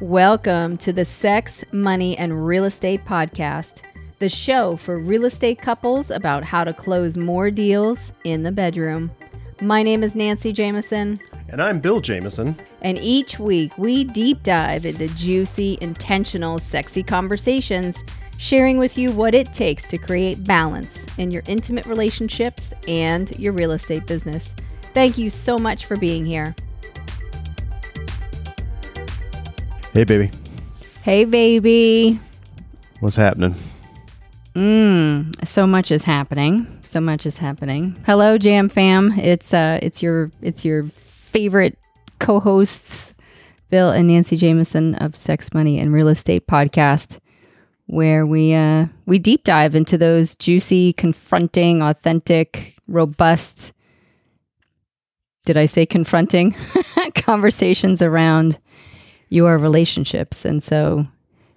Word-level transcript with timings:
Welcome 0.00 0.76
to 0.78 0.92
the 0.92 1.04
Sex, 1.06 1.64
Money, 1.72 2.18
and 2.18 2.46
Real 2.46 2.64
Estate 2.64 3.04
Podcast, 3.06 3.80
the 4.18 4.28
show 4.28 4.76
for 4.76 4.98
real 4.98 5.24
estate 5.24 5.60
couples 5.62 6.10
about 6.10 6.44
how 6.44 6.64
to 6.64 6.74
close 6.74 7.16
more 7.16 7.50
deals 7.50 8.12
in 8.24 8.42
the 8.42 8.52
bedroom. 8.52 9.10
My 9.62 9.82
name 9.82 10.02
is 10.02 10.14
Nancy 10.14 10.52
Jameson, 10.52 11.18
And 11.48 11.62
I'm 11.62 11.80
Bill 11.80 12.00
Jameson. 12.02 12.58
and 12.82 12.98
each 12.98 13.38
week 13.38 13.76
we 13.78 14.04
deep 14.04 14.42
dive 14.42 14.84
into 14.84 15.08
juicy, 15.08 15.78
intentional, 15.80 16.58
sexy 16.58 17.02
conversations, 17.02 17.96
sharing 18.36 18.76
with 18.76 18.98
you 18.98 19.12
what 19.12 19.34
it 19.34 19.54
takes 19.54 19.84
to 19.84 19.96
create 19.96 20.44
balance 20.44 21.06
in 21.16 21.30
your 21.30 21.42
intimate 21.48 21.86
relationships 21.86 22.74
and 22.86 23.34
your 23.38 23.54
real 23.54 23.72
estate 23.72 24.04
business. 24.06 24.54
Thank 24.92 25.16
you 25.16 25.30
so 25.30 25.58
much 25.58 25.86
for 25.86 25.96
being 25.96 26.26
here. 26.26 26.54
Hey, 29.96 30.04
baby. 30.04 30.30
Hey, 31.04 31.24
baby. 31.24 32.20
What's 33.00 33.16
happening? 33.16 33.54
Mm, 34.54 35.42
so 35.48 35.66
much 35.66 35.90
is 35.90 36.02
happening. 36.02 36.66
So 36.84 37.00
much 37.00 37.24
is 37.24 37.38
happening. 37.38 37.96
Hello, 38.04 38.36
Jam 38.36 38.68
Fam. 38.68 39.18
It's 39.18 39.54
uh, 39.54 39.78
it's 39.80 40.02
your 40.02 40.30
it's 40.42 40.66
your 40.66 40.84
favorite 41.30 41.78
co-hosts, 42.18 43.14
Bill 43.70 43.88
and 43.88 44.08
Nancy 44.08 44.36
Jameson 44.36 44.96
of 44.96 45.16
Sex, 45.16 45.54
Money, 45.54 45.78
and 45.78 45.90
Real 45.94 46.08
Estate 46.08 46.46
podcast, 46.46 47.18
where 47.86 48.26
we 48.26 48.52
uh 48.52 48.88
we 49.06 49.18
deep 49.18 49.44
dive 49.44 49.74
into 49.74 49.96
those 49.96 50.34
juicy, 50.34 50.92
confronting, 50.92 51.80
authentic, 51.80 52.74
robust. 52.86 53.72
Did 55.46 55.56
I 55.56 55.64
say 55.64 55.86
confronting 55.86 56.54
conversations 57.14 58.02
around 58.02 58.58
your 59.28 59.58
relationships? 59.58 60.44
And 60.44 60.62
so, 60.62 61.06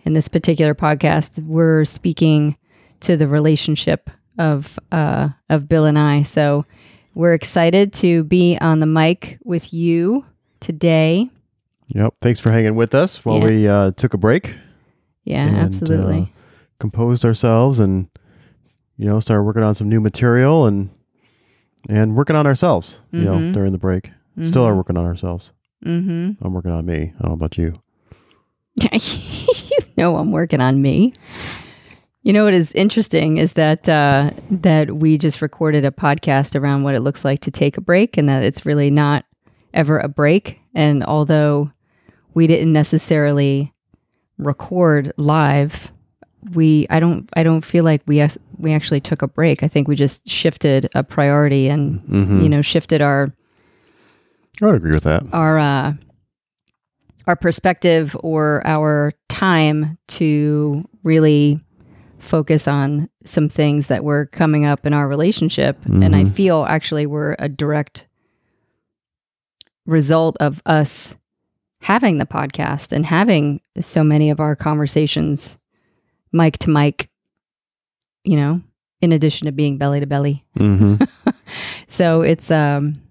in 0.06 0.14
this 0.14 0.28
particular 0.28 0.74
podcast, 0.76 1.44
we're 1.46 1.86
speaking 1.86 2.58
to 3.02 3.16
the 3.18 3.28
relationship 3.28 4.10
of 4.38 4.80
uh, 4.92 5.30
of 5.50 5.68
Bill 5.68 5.86
and 5.86 5.98
I. 6.00 6.22
So 6.24 6.66
we're 7.16 7.34
excited 7.34 7.92
to 7.94 8.24
be 8.24 8.58
on 8.62 8.80
the 8.80 8.86
mic 8.86 9.38
with 9.44 9.74
you 9.74 10.26
today. 10.62 11.30
Yep. 11.94 12.14
Thanks 12.22 12.40
for 12.40 12.52
hanging 12.52 12.76
with 12.76 12.94
us 12.96 13.26
while 13.26 13.40
Yeah. 13.40 13.46
we 13.46 13.68
uh, 13.68 13.92
took 13.92 14.14
a 14.14 14.18
break, 14.18 14.54
Yeah, 15.26 15.46
And, 15.48 15.58
absolutely. 15.58 16.22
uh, 16.22 16.26
composed 16.80 17.26
ourselves, 17.26 17.80
and 17.80 18.08
you 18.98 19.08
know, 19.08 19.20
started 19.20 19.44
working 19.44 19.64
on 19.64 19.76
some 19.76 19.90
new 19.90 20.00
material 20.00 20.66
and 20.66 20.90
and 21.90 22.16
working 22.16 22.36
on 22.36 22.46
ourselves. 22.46 23.00
You 23.12 23.22
know, 23.24 23.38
Mhm. 23.38 23.54
during 23.54 23.72
the 23.72 23.78
break, 23.78 24.12
still 24.44 24.64
are 24.66 24.74
Mhm. 24.74 24.78
working 24.78 24.98
on 24.98 25.06
ourselves. 25.06 25.52
Mm-hmm. 25.86 26.44
I'm 26.46 26.54
working 26.54 26.72
on 26.72 26.86
me. 26.86 27.14
I 27.18 27.22
don't 27.22 27.30
know 27.30 27.34
about 27.34 27.58
you. 27.58 27.74
you 28.92 29.78
know, 29.98 30.18
I'm 30.18 30.32
working 30.32 30.62
on 30.62 30.82
me. 30.82 31.14
You 32.22 32.34
know 32.34 32.44
what 32.44 32.54
is 32.54 32.72
interesting 32.74 33.38
is 33.38 33.54
that 33.54 33.88
uh, 33.88 34.32
that 34.52 34.98
we 34.98 35.18
just 35.18 35.42
recorded 35.42 35.86
a 35.86 35.92
podcast 35.92 36.60
around 36.60 36.84
what 36.84 36.96
it 36.96 37.00
looks 37.00 37.24
like 37.26 37.40
to 37.42 37.52
take 37.52 37.78
a 37.78 37.82
break, 37.82 38.18
and 38.18 38.28
that 38.30 38.44
it's 38.44 38.66
really 38.66 38.92
not 38.92 39.26
ever 39.74 39.98
a 40.00 40.08
break. 40.10 40.60
And 40.76 41.04
although 41.04 41.72
we 42.34 42.46
didn't 42.46 42.74
necessarily 42.74 43.74
record 44.38 45.14
live, 45.18 45.92
we 46.54 46.88
I 46.90 47.00
don't 47.00 47.30
I 47.34 47.44
don't 47.44 47.64
feel 47.66 47.84
like 47.84 48.02
we 48.06 48.26
we 48.58 48.74
actually 48.74 49.02
took 49.02 49.22
a 49.22 49.28
break. 49.28 49.64
I 49.64 49.68
think 49.68 49.88
we 49.88 49.96
just 49.96 50.28
shifted 50.28 50.90
a 50.96 51.04
priority 51.04 51.68
and 51.70 52.02
Mhm. 52.02 52.44
you 52.44 52.50
know 52.50 52.62
shifted 52.62 53.02
our 53.02 53.32
I 54.62 54.66
would 54.66 54.76
agree 54.76 54.92
with 54.92 55.04
that. 55.04 55.24
our 55.32 55.58
uh, 55.60 55.94
our 57.28 57.36
perspective 57.36 58.16
or 58.22 58.62
our 58.66 59.14
time 59.28 59.98
to 60.08 60.88
really 61.04 61.60
focus 62.20 62.68
on 62.68 63.10
some 63.24 63.48
things 63.50 63.88
that 63.88 64.04
were 64.04 64.26
coming 64.28 64.66
up 64.66 64.86
in 64.86 64.94
our 64.94 65.08
relationship 65.08 65.78
and 65.86 66.16
i 66.16 66.24
Mhm. 66.26 66.34
feel 66.34 66.66
actually 66.68 67.06
were 67.06 67.36
a 67.40 67.48
direct 67.48 68.08
result 69.86 70.36
of 70.40 70.62
us 70.66 71.16
having 71.82 72.18
the 72.18 72.26
podcast 72.26 72.92
and 72.92 73.06
having 73.06 73.62
so 73.80 74.04
many 74.04 74.30
of 74.30 74.40
our 74.40 74.56
conversations 74.56 75.58
mic 76.34 76.58
to 76.60 76.70
mic 76.70 77.10
you 78.26 78.36
know 78.36 78.62
in 79.02 79.12
addition 79.14 79.46
to 79.46 79.52
being 79.52 79.78
belly 79.78 80.00
to 80.02 80.06
belly 80.06 80.44
hmm 80.58 80.96
so 81.88 82.22
it's 82.22 82.52
um 82.52 83.02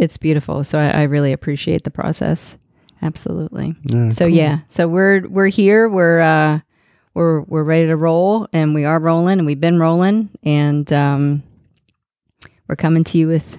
it's 0.00 0.16
beautiful. 0.16 0.64
So 0.64 0.78
I, 0.80 0.88
I 0.88 1.02
really 1.02 1.32
appreciate 1.32 1.84
the 1.84 1.90
process. 1.90 2.56
Absolutely. 3.02 3.76
Yeah, 3.84 4.08
so 4.10 4.24
cool. 4.26 4.34
yeah 4.34 4.58
so 4.68 4.88
we're 4.88 5.28
we're 5.28 5.48
here. 5.48 5.88
We're 5.88 6.20
uh 6.20 6.60
we're 7.14 7.42
we're 7.42 7.62
ready 7.62 7.86
to 7.86 7.96
roll 7.96 8.48
and 8.52 8.74
we 8.74 8.84
are 8.84 8.98
rolling 8.98 9.38
and 9.38 9.46
we've 9.46 9.60
been 9.60 9.78
rolling 9.78 10.30
and 10.42 10.90
um 10.92 11.42
we're 12.66 12.76
coming 12.76 13.04
to 13.04 13.18
you 13.18 13.28
with 13.28 13.58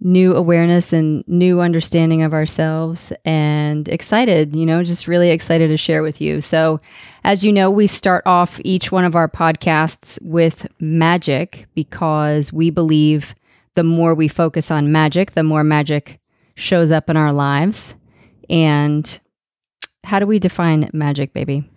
new 0.00 0.34
awareness 0.34 0.92
and 0.92 1.26
new 1.26 1.60
understanding 1.60 2.22
of 2.22 2.32
ourselves 2.32 3.12
and 3.24 3.88
excited 3.88 4.54
you 4.54 4.64
know 4.64 4.82
just 4.84 5.08
really 5.08 5.30
excited 5.30 5.68
to 5.68 5.76
share 5.76 6.02
with 6.02 6.20
you. 6.20 6.40
So 6.40 6.80
as 7.22 7.44
you 7.44 7.52
know 7.52 7.70
we 7.70 7.86
start 7.86 8.24
off 8.26 8.60
each 8.64 8.90
one 8.90 9.04
of 9.04 9.14
our 9.14 9.28
podcasts 9.28 10.20
with 10.22 10.66
magic 10.80 11.66
because 11.74 12.52
we 12.52 12.70
believe 12.70 13.34
the 13.74 13.84
more 13.84 14.14
we 14.14 14.28
focus 14.28 14.70
on 14.70 14.90
magic 14.92 15.32
the 15.32 15.42
more 15.44 15.64
magic 15.64 16.18
shows 16.54 16.90
up 16.90 17.08
in 17.10 17.16
our 17.16 17.32
lives 17.32 17.94
and 18.50 19.20
how 20.04 20.18
do 20.18 20.26
we 20.26 20.38
define 20.38 20.88
magic 20.92 21.32
baby 21.32 21.68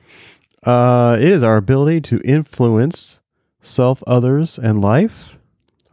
Uh, 0.63 1.17
it 1.19 1.27
is 1.31 1.41
our 1.43 1.57
ability 1.57 1.99
to 2.01 2.19
influence 2.23 3.19
self, 3.61 4.03
others, 4.07 4.57
and 4.59 4.79
life, 4.81 5.35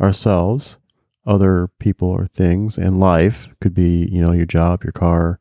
ourselves, 0.00 0.78
other 1.26 1.68
people 1.78 2.08
or 2.08 2.26
things, 2.28 2.76
and 2.78 3.00
life 3.00 3.48
could 3.60 3.74
be, 3.74 4.06
you 4.12 4.20
know, 4.22 4.32
your 4.32 4.46
job, 4.46 4.84
your 4.84 4.92
car, 4.92 5.38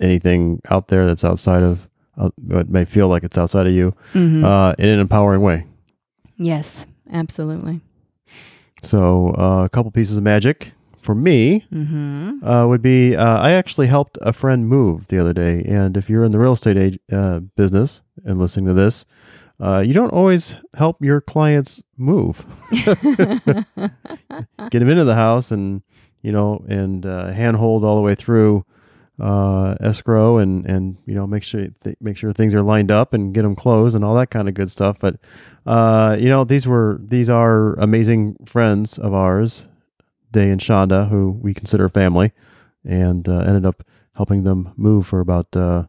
anything 0.00 0.60
out 0.70 0.88
there 0.88 1.06
that's 1.06 1.24
outside 1.24 1.62
of 1.62 1.88
uh, 2.18 2.30
what 2.36 2.68
may 2.68 2.84
feel 2.84 3.08
like 3.08 3.22
it's 3.24 3.36
outside 3.38 3.66
of 3.66 3.72
you, 3.72 3.94
Mhm. 4.14 4.44
uh, 4.44 4.74
in 4.78 4.88
an 4.88 5.00
empowering 5.00 5.42
way. 5.42 5.66
yes 6.38 6.84
absolutely 7.12 7.80
So, 8.82 9.34
uh, 9.36 9.64
a 9.64 9.68
couple 9.68 9.90
pieces 9.90 10.16
of 10.16 10.22
magic 10.22 10.72
for 11.00 11.14
me 11.14 11.64
mm-hmm. 11.72 12.44
uh, 12.44 12.66
would 12.66 12.82
be 12.82 13.16
uh, 13.16 13.38
I 13.38 13.52
actually 13.52 13.86
helped 13.86 14.18
a 14.20 14.32
friend 14.32 14.68
move 14.68 15.06
the 15.08 15.18
other 15.18 15.32
day. 15.32 15.62
And 15.64 15.96
if 15.96 16.10
you're 16.10 16.24
in 16.24 16.32
the 16.32 16.38
real 16.38 16.52
estate 16.52 16.76
age, 16.76 16.98
uh, 17.10 17.40
business 17.56 18.02
and 18.24 18.38
listening 18.38 18.66
to 18.66 18.74
this, 18.74 19.06
uh, 19.60 19.82
you 19.86 19.94
don't 19.94 20.12
always 20.12 20.56
help 20.74 21.00
your 21.00 21.20
clients 21.20 21.82
move. 21.96 22.44
Get 22.70 23.66
them 24.80 24.88
into 24.88 25.04
the 25.04 25.14
house 25.14 25.50
and, 25.50 25.82
you 26.22 26.32
know, 26.32 26.64
and 26.68 27.06
uh, 27.06 27.28
handhold 27.28 27.84
all 27.84 27.96
the 27.96 28.02
way 28.02 28.14
through 28.14 28.66
uh, 29.20 29.74
escrow 29.80 30.38
and, 30.38 30.66
and, 30.66 30.96
you 31.06 31.14
know, 31.14 31.26
make 31.26 31.42
sure, 31.42 31.66
th- 31.84 31.96
make 32.00 32.16
sure 32.16 32.32
things 32.32 32.54
are 32.54 32.62
lined 32.62 32.90
up 32.90 33.14
and 33.14 33.32
get 33.34 33.42
them 33.42 33.56
closed 33.56 33.94
and 33.96 34.04
all 34.04 34.14
that 34.14 34.30
kind 34.30 34.48
of 34.48 34.54
good 34.54 34.70
stuff. 34.70 34.98
But, 35.00 35.16
uh, 35.64 36.16
you 36.18 36.28
know, 36.28 36.44
these 36.44 36.66
were, 36.66 36.98
these 37.02 37.30
are 37.30 37.74
amazing 37.74 38.36
friends 38.44 38.98
of 38.98 39.14
ours, 39.14 39.66
Day 40.32 40.50
and 40.50 40.60
Shonda, 40.60 41.08
who 41.08 41.30
we 41.30 41.54
consider 41.54 41.88
family, 41.88 42.32
and 42.84 43.26
uh, 43.28 43.38
ended 43.38 43.64
up 43.64 43.82
helping 44.16 44.44
them 44.44 44.72
move 44.76 45.06
for 45.06 45.20
about 45.20 45.54
uh, 45.56 45.84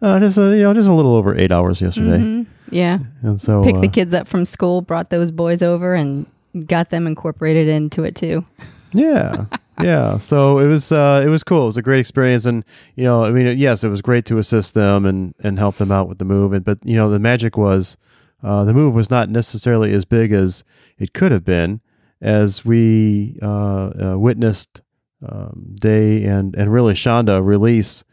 uh, 0.00 0.18
just 0.18 0.38
uh, 0.38 0.50
you 0.50 0.62
know 0.62 0.74
just 0.74 0.88
a 0.88 0.92
little 0.92 1.14
over 1.14 1.36
eight 1.36 1.52
hours 1.52 1.80
yesterday. 1.80 2.18
Mhm. 2.18 2.46
yeah 2.70 2.98
And 3.22 3.40
so 3.40 3.62
picked 3.62 3.80
the 3.80 3.88
kids 3.88 4.14
up 4.14 4.28
from 4.28 4.44
school 4.44 4.80
brought 4.82 5.10
those 5.10 5.30
boys 5.30 5.62
over 5.62 5.94
and 5.94 6.26
got 6.66 6.90
them 6.90 7.06
incorporated 7.06 7.68
into 7.68 8.04
it 8.04 8.14
too 8.16 8.44
yeah, 8.92 9.46
yeah. 9.80 10.18
So 10.18 10.58
it 10.58 10.66
was 10.66 10.92
uh, 10.92 11.22
it 11.24 11.28
was 11.28 11.42
cool. 11.42 11.64
It 11.64 11.66
was 11.66 11.76
a 11.76 11.82
great 11.82 12.00
experience, 12.00 12.46
and 12.46 12.64
you 12.96 13.04
know, 13.04 13.24
I 13.24 13.30
mean, 13.30 13.58
yes, 13.58 13.84
it 13.84 13.88
was 13.88 14.02
great 14.02 14.24
to 14.26 14.38
assist 14.38 14.74
them 14.74 15.06
and 15.06 15.34
and 15.40 15.58
help 15.58 15.76
them 15.76 15.90
out 15.90 16.08
with 16.08 16.18
the 16.18 16.24
move. 16.24 16.52
And 16.52 16.64
but 16.64 16.78
you 16.84 16.96
know, 16.96 17.10
the 17.10 17.18
magic 17.18 17.56
was 17.56 17.96
uh, 18.42 18.64
the 18.64 18.74
move 18.74 18.94
was 18.94 19.10
not 19.10 19.28
necessarily 19.28 19.92
as 19.92 20.04
big 20.04 20.32
as 20.32 20.64
it 20.98 21.12
could 21.12 21.32
have 21.32 21.44
been, 21.44 21.80
as 22.20 22.64
we 22.64 23.38
uh, 23.42 23.90
uh, 24.12 24.18
witnessed 24.18 24.82
um, 25.26 25.74
Day 25.74 26.24
and 26.24 26.54
and 26.54 26.72
really 26.72 26.94
Shonda 26.94 27.44
release. 27.44 28.04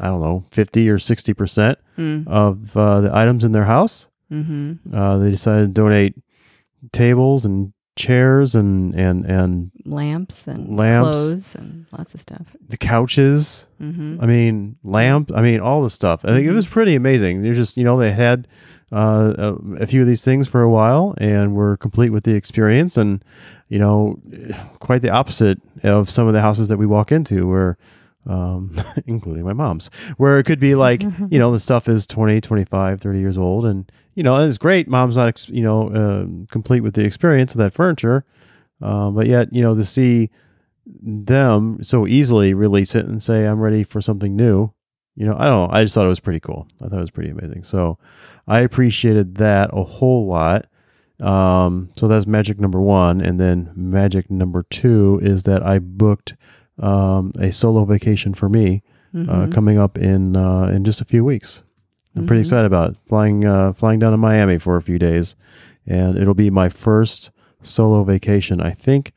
I 0.00 0.06
don't 0.06 0.22
know, 0.22 0.46
fifty 0.50 0.88
or 0.88 0.98
sixty 0.98 1.34
percent 1.34 1.78
mm. 1.98 2.26
of 2.26 2.74
uh, 2.76 3.02
the 3.02 3.14
items 3.14 3.44
in 3.44 3.52
their 3.52 3.66
house. 3.66 4.08
mm-hmm. 4.30 4.94
Uh, 4.94 5.18
they 5.18 5.30
decided 5.30 5.66
to 5.66 5.72
donate 5.72 6.14
tables 6.92 7.44
and 7.44 7.74
chairs 7.94 8.54
and 8.54 8.94
and 8.94 9.26
and 9.26 9.70
lamps 9.84 10.46
and 10.46 10.76
Lamps. 10.76 11.10
clothes 11.10 11.54
and 11.54 11.86
lots 11.92 12.14
of 12.14 12.20
stuff 12.20 12.46
the 12.68 12.78
couches. 12.78 13.66
mm-hmm. 13.80 14.18
I 14.20 14.26
mean, 14.26 14.76
lamp. 14.82 15.30
I 15.34 15.42
mean, 15.42 15.60
all 15.60 15.82
the 15.82 15.90
stuff. 15.90 16.24
I 16.24 16.28
think 16.28 16.46
it 16.46 16.52
was 16.52 16.66
pretty 16.66 16.94
amazing. 16.94 17.42
They're 17.42 17.52
just, 17.52 17.76
you 17.76 17.84
know, 17.84 17.98
they 17.98 18.12
had 18.12 18.48
uh, 18.90 19.34
a, 19.36 19.54
a 19.82 19.86
few 19.86 20.00
of 20.00 20.06
these 20.06 20.24
things 20.24 20.48
for 20.48 20.62
a 20.62 20.70
while 20.70 21.14
and 21.18 21.54
were 21.54 21.76
complete 21.76 22.10
with 22.10 22.24
the 22.24 22.34
experience. 22.34 22.96
And, 22.96 23.22
you 23.68 23.78
know, 23.78 24.18
quite 24.80 25.02
the 25.02 25.10
opposite 25.10 25.60
of 25.82 26.08
some 26.08 26.26
of 26.26 26.32
the 26.32 26.40
houses 26.40 26.68
that 26.68 26.78
we 26.78 26.86
walk 26.86 27.12
into 27.12 27.46
where 27.46 27.76
um, 28.26 28.74
including 29.06 29.44
my 29.44 29.52
mom's, 29.52 29.90
where 30.16 30.38
it 30.38 30.44
could 30.44 30.60
be 30.60 30.74
like, 30.74 31.02
you 31.30 31.38
know, 31.38 31.52
the 31.52 31.60
stuff 31.60 31.88
is 31.88 32.06
20, 32.06 32.40
25, 32.40 33.00
30 33.02 33.18
years 33.18 33.36
old. 33.36 33.66
And, 33.66 33.90
you 34.14 34.22
know, 34.22 34.36
it's 34.44 34.58
great. 34.58 34.88
Mom's 34.88 35.16
not, 35.16 35.28
ex- 35.28 35.48
you 35.48 35.62
know, 35.62 35.88
uh, 35.88 36.46
complete 36.50 36.80
with 36.80 36.94
the 36.94 37.04
experience 37.04 37.52
of 37.52 37.58
that 37.58 37.72
furniture. 37.74 38.24
Uh, 38.80 39.10
but 39.10 39.26
yet, 39.26 39.52
you 39.52 39.62
know, 39.62 39.74
to 39.74 39.84
see 39.84 40.28
them 40.86 41.78
so 41.82 42.06
easily 42.06 42.54
release 42.54 42.94
it 42.94 43.06
and 43.06 43.22
say, 43.22 43.46
I'm 43.46 43.60
ready 43.60 43.84
for 43.84 44.00
something 44.00 44.34
new. 44.34 44.72
You 45.14 45.26
know, 45.26 45.36
I 45.38 45.44
don't 45.44 45.68
know. 45.70 45.74
I 45.74 45.82
just 45.84 45.94
thought 45.94 46.06
it 46.06 46.08
was 46.10 46.20
pretty 46.20 46.40
cool. 46.40 46.66
I 46.80 46.88
thought 46.88 46.96
it 46.96 47.00
was 47.00 47.10
pretty 47.10 47.30
amazing. 47.30 47.64
So 47.64 47.98
I 48.48 48.60
appreciated 48.60 49.36
that 49.36 49.70
a 49.72 49.84
whole 49.84 50.26
lot. 50.26 50.66
Um, 51.20 51.90
so 51.96 52.08
that's 52.08 52.26
magic 52.26 52.58
number 52.58 52.80
one. 52.80 53.20
And 53.20 53.38
then 53.38 53.70
magic 53.76 54.30
number 54.30 54.64
two 54.70 55.20
is 55.22 55.44
that 55.44 55.64
I 55.64 55.78
booked 55.78 56.34
um, 56.78 57.30
a 57.38 57.52
solo 57.52 57.84
vacation 57.84 58.34
for 58.34 58.48
me 58.48 58.82
uh, 59.14 59.18
Mhm. 59.18 59.52
coming 59.52 59.78
up 59.78 59.98
in 59.98 60.34
uh, 60.36 60.64
in 60.74 60.84
just 60.84 61.02
a 61.02 61.04
few 61.04 61.22
weeks. 61.22 61.62
I'm 62.16 62.26
pretty 62.26 62.40
Mhm. 62.42 62.44
excited 62.46 62.66
about 62.66 62.90
it. 62.90 62.96
Flying 63.06 63.44
uh, 63.44 63.72
flying 63.72 63.98
down 63.98 64.12
to 64.12 64.16
Miami 64.18 64.58
for 64.58 64.76
a 64.76 64.82
few 64.82 64.98
days, 64.98 65.34
and 65.86 66.16
it'll 66.18 66.34
be 66.34 66.50
my 66.50 66.68
first 66.68 67.30
solo 67.62 68.04
vacation 68.04 68.60
I 68.60 68.72
think 68.72 69.12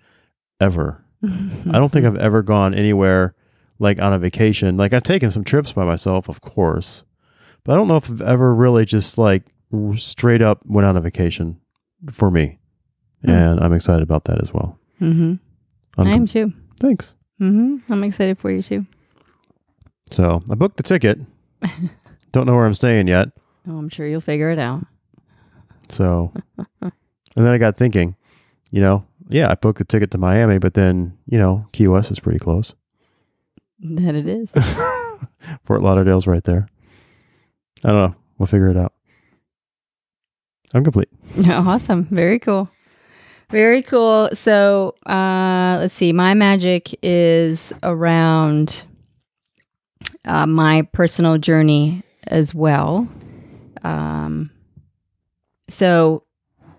ever. 0.60 1.04
I 1.24 1.74
don't 1.74 1.92
think 1.92 2.06
I've 2.06 2.16
ever 2.18 2.42
gone 2.42 2.74
anywhere 2.74 3.34
like 3.80 4.00
on 4.02 4.14
a 4.14 4.20
vacation. 4.20 4.78
Like 4.78 4.94
I've 4.94 5.04
taken 5.04 5.32
some 5.32 5.44
trips 5.44 5.72
by 5.74 5.84
myself, 5.84 6.30
of 6.30 6.40
course, 6.42 7.04
but 7.64 7.74
I 7.74 7.76
don't 7.76 7.88
know 7.88 7.98
if 7.98 8.10
I've 8.10 8.22
ever 8.22 8.54
really 8.56 8.86
just 8.86 9.18
like 9.18 9.44
r- 9.74 9.98
straight 9.98 10.42
up 10.42 10.62
went 10.66 10.86
on 10.86 10.96
a 10.96 11.02
vacation 11.02 11.58
for 12.12 12.30
me. 12.32 12.60
Hmm. 13.26 13.32
And 13.32 13.60
I'm 13.60 13.74
excited 13.74 14.04
about 14.04 14.26
that 14.26 14.42
as 14.42 14.54
well. 14.54 14.78
Mhm. 15.02 15.40
I'm 15.98 16.08
I 16.08 16.12
am 16.12 16.26
too. 16.28 16.54
Thanks. 16.80 17.14
hmm 17.40 17.78
I'm 17.90 18.04
excited 18.04 18.38
for 18.38 18.52
you 18.52 18.62
too. 18.62 18.86
So 20.12 20.44
I 20.50 20.56
booked 20.56 20.78
the 20.78 20.84
ticket. 20.84 21.20
don't 22.36 22.46
know 22.46 22.54
where 22.54 22.66
I'm 22.66 22.74
staying 22.74 23.08
yet. 23.08 23.30
Oh, 23.66 23.78
I'm 23.78 23.88
sure 23.88 24.06
you'll 24.06 24.20
figure 24.20 24.52
it 24.52 24.60
out. 24.60 24.86
So, 25.88 26.34
and 26.82 26.92
then 27.34 27.48
I 27.48 27.58
got 27.58 27.78
thinking, 27.78 28.18
you 28.72 28.82
know, 28.82 29.06
yeah, 29.30 29.50
I 29.50 29.56
booked 29.56 29.78
the 29.78 29.86
ticket 29.86 30.12
to 30.12 30.18
Miami, 30.18 30.58
but 30.58 30.74
then, 30.74 31.18
you 31.28 31.38
know, 31.38 31.66
Key 31.72 31.88
West 31.88 32.12
is 32.12 32.20
pretty 32.20 32.40
close. 32.40 32.76
That 33.80 34.16
it 34.16 34.28
is. 34.28 34.52
Fort 35.64 35.82
Lauderdale's 35.82 36.28
right 36.28 36.44
there. 36.44 36.68
I 37.86 37.92
don't 37.92 38.10
know. 38.10 38.16
We'll 38.38 38.48
figure 38.48 38.68
it 38.68 38.76
out. 38.76 38.92
I'm 40.74 40.84
complete. 40.84 41.08
awesome. 41.48 42.04
Very 42.12 42.38
cool. 42.38 42.70
Very 43.50 43.82
cool. 43.82 44.30
So, 44.34 44.96
uh, 45.06 45.78
let's 45.80 45.94
see. 45.94 46.12
My 46.12 46.34
magic 46.34 47.00
is 47.02 47.72
around 47.82 48.84
uh, 50.26 50.46
my 50.46 50.82
personal 50.92 51.38
journey 51.38 52.04
as 52.28 52.54
well. 52.54 53.08
Um, 53.84 54.52
so 55.70 56.24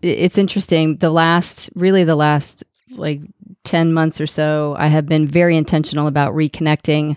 it's 0.03 0.39
interesting. 0.39 0.97
The 0.99 1.11
last, 1.11 1.71
really, 1.75 2.05
the 2.05 2.17
last 2.17 2.65
like 2.91 3.21
10 3.65 3.93
months 3.93 4.21
or 4.21 4.27
so, 4.27 4.77
I 4.79 4.89
have 4.89 5.07
been 5.07 5.27
very 5.27 5.57
intentional 5.57 6.07
about 6.07 6.35
reconnecting 6.35 7.17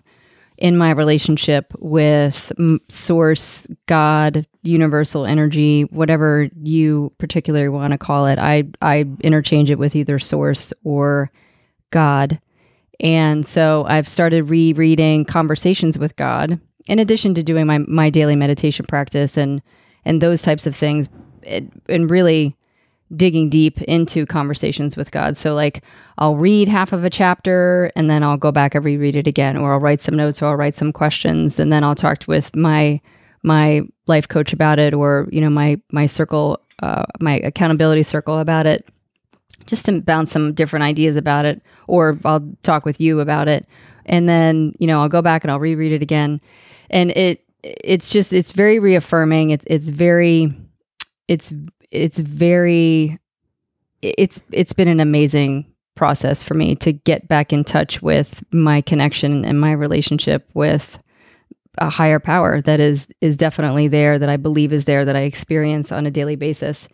in 0.57 0.77
my 0.77 0.91
relationship 0.91 1.73
with 1.79 2.51
source, 2.89 3.65
God, 3.85 4.45
universal 4.61 5.25
energy, 5.25 5.83
whatever 5.83 6.49
you 6.61 7.13
particularly 7.17 7.69
want 7.69 7.91
to 7.91 7.97
call 7.97 8.27
it. 8.27 8.37
I 8.37 8.65
I 8.81 9.05
interchange 9.21 9.71
it 9.71 9.79
with 9.79 9.95
either 9.95 10.19
source 10.19 10.73
or 10.83 11.31
God. 11.91 12.41
And 12.99 13.45
so 13.47 13.85
I've 13.87 14.09
started 14.09 14.49
rereading 14.49 15.23
Conversations 15.23 15.97
with 15.97 16.15
God 16.17 16.59
in 16.89 16.99
addition 16.99 17.33
to 17.35 17.43
doing 17.43 17.65
my 17.67 17.77
my 17.79 18.09
daily 18.09 18.35
meditation 18.35 18.85
practice 18.85 19.37
and 19.37 19.61
and 20.05 20.21
those 20.21 20.41
types 20.41 20.65
of 20.65 20.75
things 20.75 21.07
it, 21.43 21.63
and 21.87 22.09
really 22.09 22.57
digging 23.15 23.49
deep 23.49 23.81
into 23.83 24.25
conversations 24.25 24.95
with 24.97 25.11
God. 25.11 25.37
So 25.37 25.53
like 25.53 25.83
I'll 26.17 26.35
read 26.35 26.67
half 26.67 26.91
of 26.93 27.03
a 27.03 27.09
chapter 27.09 27.91
and 27.95 28.09
then 28.09 28.23
I'll 28.23 28.37
go 28.37 28.51
back 28.51 28.75
and 28.75 28.85
reread 28.85 29.15
it 29.15 29.27
again 29.27 29.57
or 29.57 29.73
I'll 29.73 29.79
write 29.79 30.01
some 30.01 30.15
notes 30.15 30.41
or 30.41 30.47
I'll 30.47 30.55
write 30.55 30.75
some 30.75 30.91
questions 30.91 31.59
and 31.59 31.71
then 31.71 31.83
I'll 31.83 31.95
talk 31.95 32.23
with 32.27 32.55
my 32.55 33.01
my 33.41 33.81
life 34.07 34.27
coach 34.27 34.51
about 34.51 34.79
it 34.79 34.93
or 34.93 35.27
you 35.31 35.41
know 35.41 35.49
my 35.49 35.79
my 35.91 36.05
circle 36.05 36.59
uh, 36.83 37.05
my 37.19 37.39
accountability 37.39 38.03
circle 38.03 38.39
about 38.39 38.65
it 38.65 38.87
just 39.65 39.85
to 39.85 40.01
bounce 40.01 40.31
some 40.31 40.53
different 40.53 40.83
ideas 40.83 41.15
about 41.15 41.45
it 41.45 41.61
or 41.87 42.19
I'll 42.25 42.47
talk 42.63 42.85
with 42.85 42.99
you 42.99 43.19
about 43.19 43.47
it 43.47 43.65
and 44.05 44.27
then 44.27 44.73
you 44.79 44.87
know 44.87 45.01
I'll 45.01 45.09
go 45.09 45.21
back 45.21 45.43
and 45.43 45.51
I'll 45.51 45.59
reread 45.59 45.93
it 45.93 46.01
again 46.01 46.41
and 46.89 47.11
it 47.11 47.43
it's 47.63 48.09
just 48.09 48.33
it's 48.33 48.51
very 48.51 48.79
reaffirming 48.79 49.49
it's 49.49 49.65
it's 49.67 49.89
very 49.89 50.53
it's 51.27 51.53
it's 51.91 52.19
very 52.19 53.19
it's 54.01 54.41
it's 54.51 54.73
been 54.73 54.87
an 54.87 54.99
amazing 54.99 55.65
process 55.95 56.41
for 56.41 56.53
me 56.53 56.75
to 56.75 56.93
get 56.93 57.27
back 57.27 57.51
in 57.51 57.63
touch 57.63 58.01
with 58.01 58.41
my 58.51 58.81
connection 58.81 59.43
and 59.43 59.59
my 59.59 59.73
relationship 59.73 60.49
with 60.53 60.97
a 61.77 61.89
higher 61.89 62.19
power 62.19 62.61
that 62.61 62.79
is 62.79 63.07
is 63.21 63.35
definitely 63.35 63.87
there 63.87 64.17
that 64.17 64.29
I 64.29 64.37
believe 64.37 64.71
is 64.71 64.85
there 64.85 65.05
that 65.05 65.15
I 65.15 65.21
experience 65.21 65.91
on 65.91 66.05
a 66.05 66.11
daily 66.11 66.35
basis. 66.35 66.87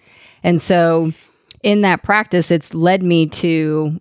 And 0.44 0.62
so 0.62 1.12
in 1.64 1.82
that 1.82 2.04
practice 2.04 2.50
it's 2.52 2.74
led 2.74 3.04
me 3.04 3.28
to 3.28 4.00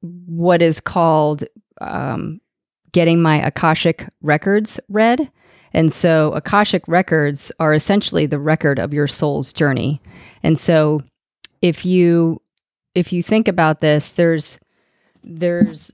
what 0.00 0.62
is 0.62 0.80
called 0.80 1.44
um, 1.80 2.40
getting 2.94 3.20
my 3.20 3.44
akashic 3.44 4.08
records 4.22 4.80
read. 4.88 5.30
And 5.74 5.92
so 5.92 6.32
akashic 6.32 6.86
records 6.86 7.50
are 7.58 7.74
essentially 7.74 8.24
the 8.24 8.38
record 8.38 8.78
of 8.78 8.94
your 8.94 9.08
soul's 9.08 9.52
journey. 9.52 10.00
And 10.42 10.58
so 10.58 11.02
if 11.60 11.84
you 11.84 12.40
if 12.94 13.12
you 13.12 13.22
think 13.22 13.48
about 13.48 13.80
this, 13.80 14.12
there's 14.12 14.58
there's 15.24 15.92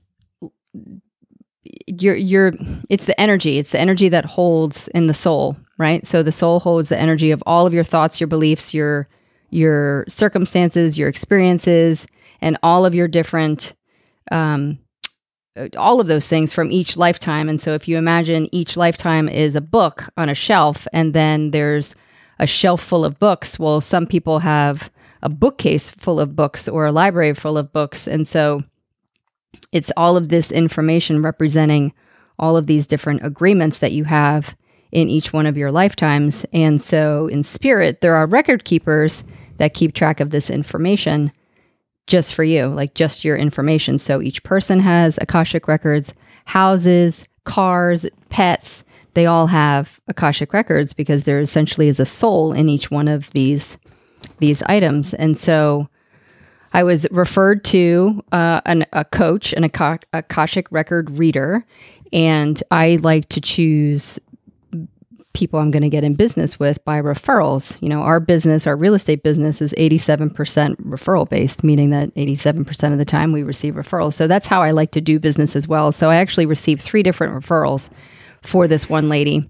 you're 1.87 2.15
you're 2.15 2.53
it's 2.89 3.05
the 3.05 3.19
energy 3.19 3.57
it's 3.57 3.69
the 3.69 3.79
energy 3.79 4.09
that 4.09 4.25
holds 4.25 4.87
in 4.89 5.07
the 5.07 5.13
soul 5.13 5.55
right 5.77 6.05
so 6.05 6.23
the 6.23 6.31
soul 6.31 6.59
holds 6.59 6.89
the 6.89 6.99
energy 6.99 7.31
of 7.31 7.41
all 7.45 7.65
of 7.65 7.73
your 7.73 7.83
thoughts 7.83 8.19
your 8.19 8.27
beliefs 8.27 8.73
your 8.73 9.07
your 9.51 10.03
circumstances 10.07 10.97
your 10.97 11.07
experiences 11.07 12.07
and 12.41 12.57
all 12.63 12.85
of 12.85 12.95
your 12.95 13.07
different 13.07 13.73
um 14.31 14.77
all 15.77 15.99
of 15.99 16.07
those 16.07 16.27
things 16.27 16.53
from 16.53 16.71
each 16.71 16.95
lifetime. 16.95 17.49
And 17.49 17.59
so 17.59 17.73
if 17.73 17.87
you 17.87 17.97
imagine 17.97 18.53
each 18.53 18.77
lifetime 18.77 19.27
is 19.27 19.55
a 19.55 19.61
book 19.61 20.09
on 20.17 20.29
a 20.29 20.33
shelf 20.33 20.87
and 20.93 21.13
then 21.13 21.51
there's 21.51 21.95
a 22.39 22.47
shelf 22.47 22.81
full 22.81 23.05
of 23.05 23.19
books 23.19 23.59
well 23.59 23.81
some 23.81 24.07
people 24.07 24.39
have 24.39 24.89
a 25.21 25.29
bookcase 25.29 25.89
full 25.91 26.19
of 26.19 26.35
books 26.35 26.67
or 26.67 26.85
a 26.85 26.91
library 26.91 27.33
full 27.33 27.57
of 27.57 27.71
books. 27.71 28.07
And 28.07 28.27
so 28.27 28.63
it's 29.71 29.91
all 29.95 30.17
of 30.17 30.29
this 30.29 30.51
information 30.51 31.21
representing 31.21 31.93
all 32.39 32.57
of 32.57 32.67
these 32.67 32.87
different 32.87 33.23
agreements 33.23 33.79
that 33.79 33.91
you 33.91 34.05
have 34.05 34.55
in 34.91 35.09
each 35.09 35.31
one 35.31 35.45
of 35.45 35.57
your 35.57 35.71
lifetimes. 35.71 36.45
And 36.51 36.81
so 36.81 37.27
in 37.27 37.43
spirit, 37.43 38.01
there 38.01 38.15
are 38.15 38.25
record 38.25 38.65
keepers 38.65 39.23
that 39.57 39.73
keep 39.73 39.93
track 39.93 40.19
of 40.19 40.31
this 40.31 40.49
information 40.49 41.31
just 42.07 42.33
for 42.33 42.43
you, 42.43 42.67
like 42.67 42.93
just 42.93 43.23
your 43.23 43.37
information. 43.37 43.97
So 43.97 44.21
each 44.21 44.43
person 44.43 44.79
has 44.79 45.17
Akashic 45.21 45.67
records, 45.67 46.13
houses, 46.45 47.25
cars, 47.45 48.05
pets, 48.29 48.83
they 49.13 49.25
all 49.25 49.47
have 49.47 49.99
Akashic 50.07 50.53
records 50.53 50.93
because 50.93 51.23
there 51.23 51.39
essentially 51.39 51.87
is 51.87 51.99
a 51.99 52.05
soul 52.05 52.53
in 52.53 52.69
each 52.69 52.89
one 52.89 53.07
of 53.07 53.29
these 53.31 53.77
these 54.39 54.61
items. 54.63 55.13
And 55.13 55.37
so 55.37 55.89
I 56.73 56.83
was 56.83 57.05
referred 57.11 57.63
to 57.65 58.23
uh, 58.31 58.61
an, 58.65 58.85
a 58.93 59.03
coach, 59.03 59.53
an 59.53 59.63
Aka- 59.63 59.99
Akashic 60.13 60.71
record 60.71 61.11
reader, 61.11 61.65
and 62.13 62.61
I 62.71 62.97
like 63.01 63.29
to 63.29 63.41
choose 63.41 64.19
people 65.33 65.59
I'm 65.59 65.71
going 65.71 65.83
to 65.83 65.89
get 65.89 66.03
in 66.03 66.15
business 66.15 66.59
with 66.59 66.83
by 66.83 67.01
referrals. 67.01 67.81
You 67.81 67.89
know, 67.89 68.01
our 68.01 68.19
business, 68.19 68.67
our 68.67 68.75
real 68.75 68.93
estate 68.93 69.23
business 69.23 69.61
is 69.61 69.73
87% 69.73 70.33
referral 70.81 71.29
based, 71.29 71.63
meaning 71.63 71.89
that 71.91 72.13
87% 72.15 72.91
of 72.91 72.97
the 72.97 73.05
time 73.05 73.31
we 73.31 73.43
receive 73.43 73.75
referrals. 73.75 74.13
So 74.13 74.27
that's 74.27 74.47
how 74.47 74.61
I 74.61 74.71
like 74.71 74.91
to 74.91 75.01
do 75.01 75.19
business 75.19 75.55
as 75.55 75.67
well. 75.67 75.91
So 75.91 76.09
I 76.09 76.17
actually 76.17 76.45
received 76.45 76.81
three 76.81 77.03
different 77.03 77.33
referrals 77.33 77.89
for 78.43 78.67
this 78.67 78.89
one 78.89 79.09
lady, 79.09 79.49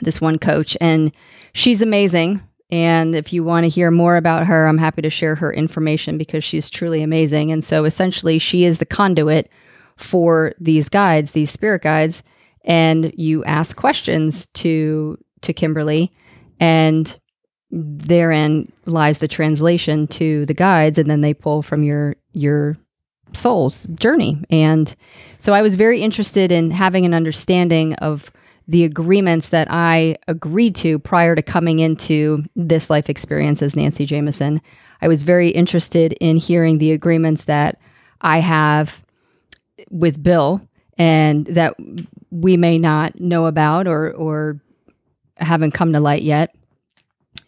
this 0.00 0.20
one 0.20 0.38
coach, 0.38 0.76
and 0.80 1.12
she's 1.54 1.82
amazing. 1.82 2.42
And 2.70 3.14
if 3.14 3.32
you 3.32 3.44
want 3.44 3.64
to 3.64 3.68
hear 3.68 3.90
more 3.90 4.16
about 4.16 4.46
her, 4.46 4.66
I'm 4.66 4.78
happy 4.78 5.02
to 5.02 5.10
share 5.10 5.34
her 5.36 5.52
information 5.52 6.18
because 6.18 6.44
she's 6.44 6.70
truly 6.70 7.02
amazing. 7.02 7.52
And 7.52 7.62
so 7.62 7.84
essentially, 7.84 8.38
she 8.38 8.64
is 8.64 8.78
the 8.78 8.86
conduit 8.86 9.50
for 9.96 10.54
these 10.58 10.88
guides, 10.88 11.32
these 11.32 11.50
spirit 11.50 11.82
guides, 11.82 12.22
and 12.64 13.12
you 13.16 13.44
ask 13.44 13.76
questions 13.76 14.46
to 14.46 15.18
to 15.42 15.52
Kimberly, 15.52 16.10
and 16.58 17.18
therein 17.70 18.70
lies 18.86 19.18
the 19.18 19.28
translation 19.28 20.06
to 20.08 20.46
the 20.46 20.54
guides, 20.54 20.98
and 20.98 21.10
then 21.10 21.20
they 21.20 21.34
pull 21.34 21.62
from 21.62 21.82
your 21.82 22.16
your 22.32 22.76
soul's 23.32 23.86
journey. 23.94 24.42
And 24.50 24.94
so 25.38 25.52
I 25.52 25.62
was 25.62 25.74
very 25.74 26.00
interested 26.00 26.52
in 26.52 26.70
having 26.70 27.04
an 27.04 27.14
understanding 27.14 27.94
of 27.94 28.30
the 28.66 28.84
agreements 28.84 29.50
that 29.50 29.68
I 29.70 30.16
agreed 30.26 30.74
to 30.76 30.98
prior 30.98 31.34
to 31.34 31.42
coming 31.42 31.80
into 31.80 32.44
this 32.56 32.88
life 32.88 33.10
experience 33.10 33.60
as 33.60 33.76
Nancy 33.76 34.06
Jameson. 34.06 34.62
I 35.02 35.08
was 35.08 35.22
very 35.22 35.50
interested 35.50 36.12
in 36.14 36.36
hearing 36.36 36.78
the 36.78 36.92
agreements 36.92 37.44
that 37.44 37.78
I 38.22 38.38
have 38.38 39.04
with 39.90 40.22
Bill 40.22 40.66
and 40.98 41.46
that 41.46 41.74
we 42.30 42.56
may 42.56 42.78
not 42.78 43.20
know 43.20 43.46
about 43.46 43.86
or 43.86 44.12
or 44.12 44.60
haven't 45.36 45.72
come 45.72 45.92
to 45.92 46.00
light 46.00 46.22
yet. 46.22 46.54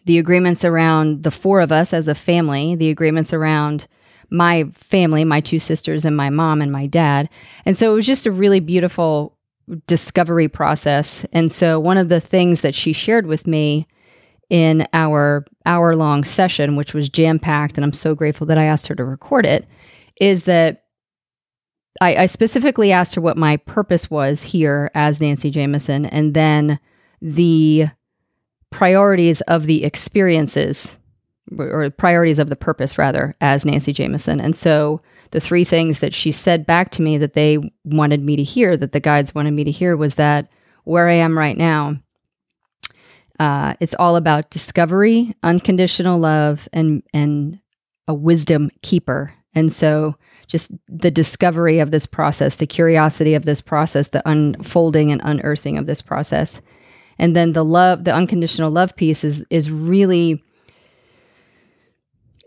The 0.05 0.17
agreements 0.19 0.65
around 0.65 1.23
the 1.23 1.31
four 1.31 1.61
of 1.61 1.71
us 1.71 1.93
as 1.93 2.07
a 2.07 2.15
family, 2.15 2.75
the 2.75 2.89
agreements 2.89 3.33
around 3.33 3.87
my 4.29 4.65
family, 4.73 5.23
my 5.23 5.39
two 5.39 5.59
sisters 5.59 6.05
and 6.05 6.15
my 6.15 6.29
mom 6.29 6.61
and 6.61 6.71
my 6.71 6.87
dad. 6.87 7.29
And 7.65 7.77
so 7.77 7.91
it 7.91 7.95
was 7.95 8.05
just 8.05 8.25
a 8.25 8.31
really 8.31 8.59
beautiful 8.59 9.37
discovery 9.85 10.47
process. 10.47 11.25
And 11.31 11.51
so 11.51 11.79
one 11.79 11.97
of 11.97 12.09
the 12.09 12.19
things 12.19 12.61
that 12.61 12.75
she 12.75 12.93
shared 12.93 13.25
with 13.25 13.47
me 13.47 13.87
in 14.49 14.87
our 14.93 15.45
hour 15.65 15.95
long 15.95 16.23
session, 16.23 16.75
which 16.75 16.93
was 16.93 17.09
jam 17.09 17.37
packed, 17.39 17.77
and 17.77 17.83
I'm 17.83 17.93
so 17.93 18.15
grateful 18.15 18.47
that 18.47 18.57
I 18.57 18.63
asked 18.63 18.87
her 18.87 18.95
to 18.95 19.03
record 19.03 19.45
it, 19.45 19.67
is 20.19 20.43
that 20.43 20.83
I, 22.01 22.15
I, 22.15 22.25
specifically 22.25 22.91
asked 22.91 23.15
her 23.15 23.21
what 23.21 23.37
my 23.37 23.57
purpose 23.57 24.09
was 24.09 24.43
here 24.43 24.91
as 24.93 25.21
Nancy 25.21 25.49
Jameson, 25.49 26.05
and 26.05 26.33
then 26.33 26.79
the 27.21 27.87
priorities 28.71 29.41
of 29.41 29.65
the 29.65 29.83
experiences 29.83 30.97
or 31.57 31.89
priorities 31.89 32.39
of 32.39 32.49
the 32.49 32.55
purpose 32.55 32.97
rather 32.97 33.35
as 33.41 33.65
Nancy 33.65 33.93
Jameson. 33.93 34.39
And 34.39 34.55
so 34.55 34.99
the 35.31 35.39
three 35.39 35.63
things 35.63 35.99
that 35.99 36.13
she 36.13 36.31
said 36.31 36.65
back 36.65 36.91
to 36.91 37.01
me 37.01 37.17
that 37.17 37.33
they 37.33 37.57
wanted 37.85 38.21
me 38.23 38.35
to 38.35 38.43
hear, 38.43 38.75
that 38.77 38.91
the 38.91 38.99
guides 38.99 39.33
wanted 39.33 39.51
me 39.51 39.63
to 39.63 39.71
hear, 39.71 39.95
was 39.95 40.15
that 40.15 40.51
where 40.83 41.07
I 41.07 41.13
am 41.13 41.37
right 41.37 41.57
now, 41.57 41.97
uh, 43.39 43.75
it's 43.79 43.95
all 43.95 44.15
about 44.15 44.49
discovery, 44.49 45.35
unconditional 45.43 46.19
love, 46.19 46.67
and 46.73 47.03
and 47.13 47.59
a 48.07 48.13
wisdom 48.13 48.71
keeper. 48.81 49.33
And 49.53 49.71
so, 49.71 50.15
just 50.47 50.71
the 50.87 51.11
discovery 51.11 51.79
of 51.79 51.91
this 51.91 52.05
process, 52.05 52.55
the 52.55 52.67
curiosity 52.67 53.33
of 53.33 53.45
this 53.45 53.61
process, 53.61 54.09
the 54.09 54.27
unfolding 54.29 55.11
and 55.11 55.21
unearthing 55.23 55.77
of 55.77 55.85
this 55.85 56.01
process, 56.01 56.61
and 57.19 57.35
then 57.35 57.53
the 57.53 57.65
love, 57.65 58.03
the 58.03 58.13
unconditional 58.13 58.71
love 58.71 58.95
piece 58.95 59.23
is 59.23 59.45
is 59.49 59.69
really 59.71 60.43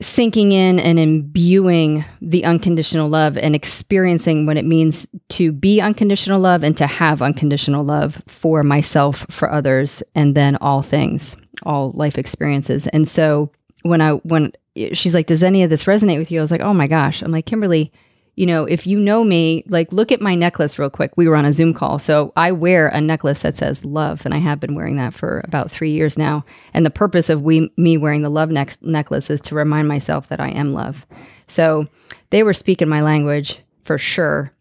sinking 0.02 0.52
in 0.52 0.80
and 0.80 0.98
imbuing 0.98 2.04
the 2.22 2.44
unconditional 2.44 3.08
love 3.08 3.36
and 3.36 3.54
experiencing 3.54 4.46
what 4.46 4.56
it 4.56 4.64
means 4.64 5.06
to 5.28 5.52
be 5.52 5.80
unconditional 5.80 6.40
love 6.40 6.62
and 6.62 6.76
to 6.76 6.86
have 6.86 7.20
unconditional 7.20 7.84
love 7.84 8.22
for 8.26 8.62
myself, 8.62 9.26
for 9.28 9.50
others, 9.50 10.02
and 10.14 10.34
then 10.34 10.56
all 10.56 10.82
things, 10.82 11.36
all 11.64 11.92
life 11.92 12.16
experiences. 12.16 12.86
And 12.88 13.06
so 13.06 13.50
when 13.82 14.00
I 14.00 14.12
when 14.12 14.52
she's 14.92 15.14
like, 15.14 15.26
"Does 15.26 15.42
any 15.42 15.62
of 15.62 15.70
this 15.70 15.84
resonate 15.84 16.18
with 16.18 16.30
you?" 16.30 16.40
I 16.40 16.42
was 16.42 16.50
like, 16.50 16.60
"Oh 16.60 16.74
my 16.74 16.86
gosh!" 16.86 17.22
I'm 17.22 17.32
like, 17.32 17.46
Kimberly, 17.46 17.92
you 18.36 18.46
know, 18.46 18.64
if 18.64 18.86
you 18.86 18.98
know 18.98 19.22
me, 19.24 19.64
like 19.68 19.92
look 19.92 20.10
at 20.10 20.20
my 20.20 20.34
necklace 20.34 20.78
real 20.78 20.90
quick. 20.90 21.12
We 21.16 21.28
were 21.28 21.36
on 21.36 21.44
a 21.44 21.52
Zoom 21.52 21.74
call. 21.74 21.98
So 21.98 22.32
I 22.36 22.52
wear 22.52 22.88
a 22.88 23.00
necklace 23.00 23.42
that 23.42 23.58
says 23.58 23.84
love, 23.84 24.24
and 24.24 24.32
I 24.32 24.38
have 24.38 24.60
been 24.60 24.74
wearing 24.74 24.96
that 24.96 25.12
for 25.12 25.42
about 25.44 25.70
three 25.70 25.90
years 25.90 26.16
now. 26.16 26.44
And 26.72 26.86
the 26.86 26.90
purpose 26.90 27.28
of 27.28 27.42
we, 27.42 27.70
me 27.76 27.96
wearing 27.96 28.22
the 28.22 28.30
love 28.30 28.50
ne- 28.50 28.66
necklace 28.80 29.28
is 29.28 29.40
to 29.42 29.54
remind 29.54 29.88
myself 29.88 30.28
that 30.28 30.40
I 30.40 30.48
am 30.50 30.72
love. 30.72 31.06
So 31.48 31.86
they 32.30 32.42
were 32.42 32.54
speaking 32.54 32.88
my 32.88 33.02
language 33.02 33.60
for 33.84 33.98
sure. 33.98 34.52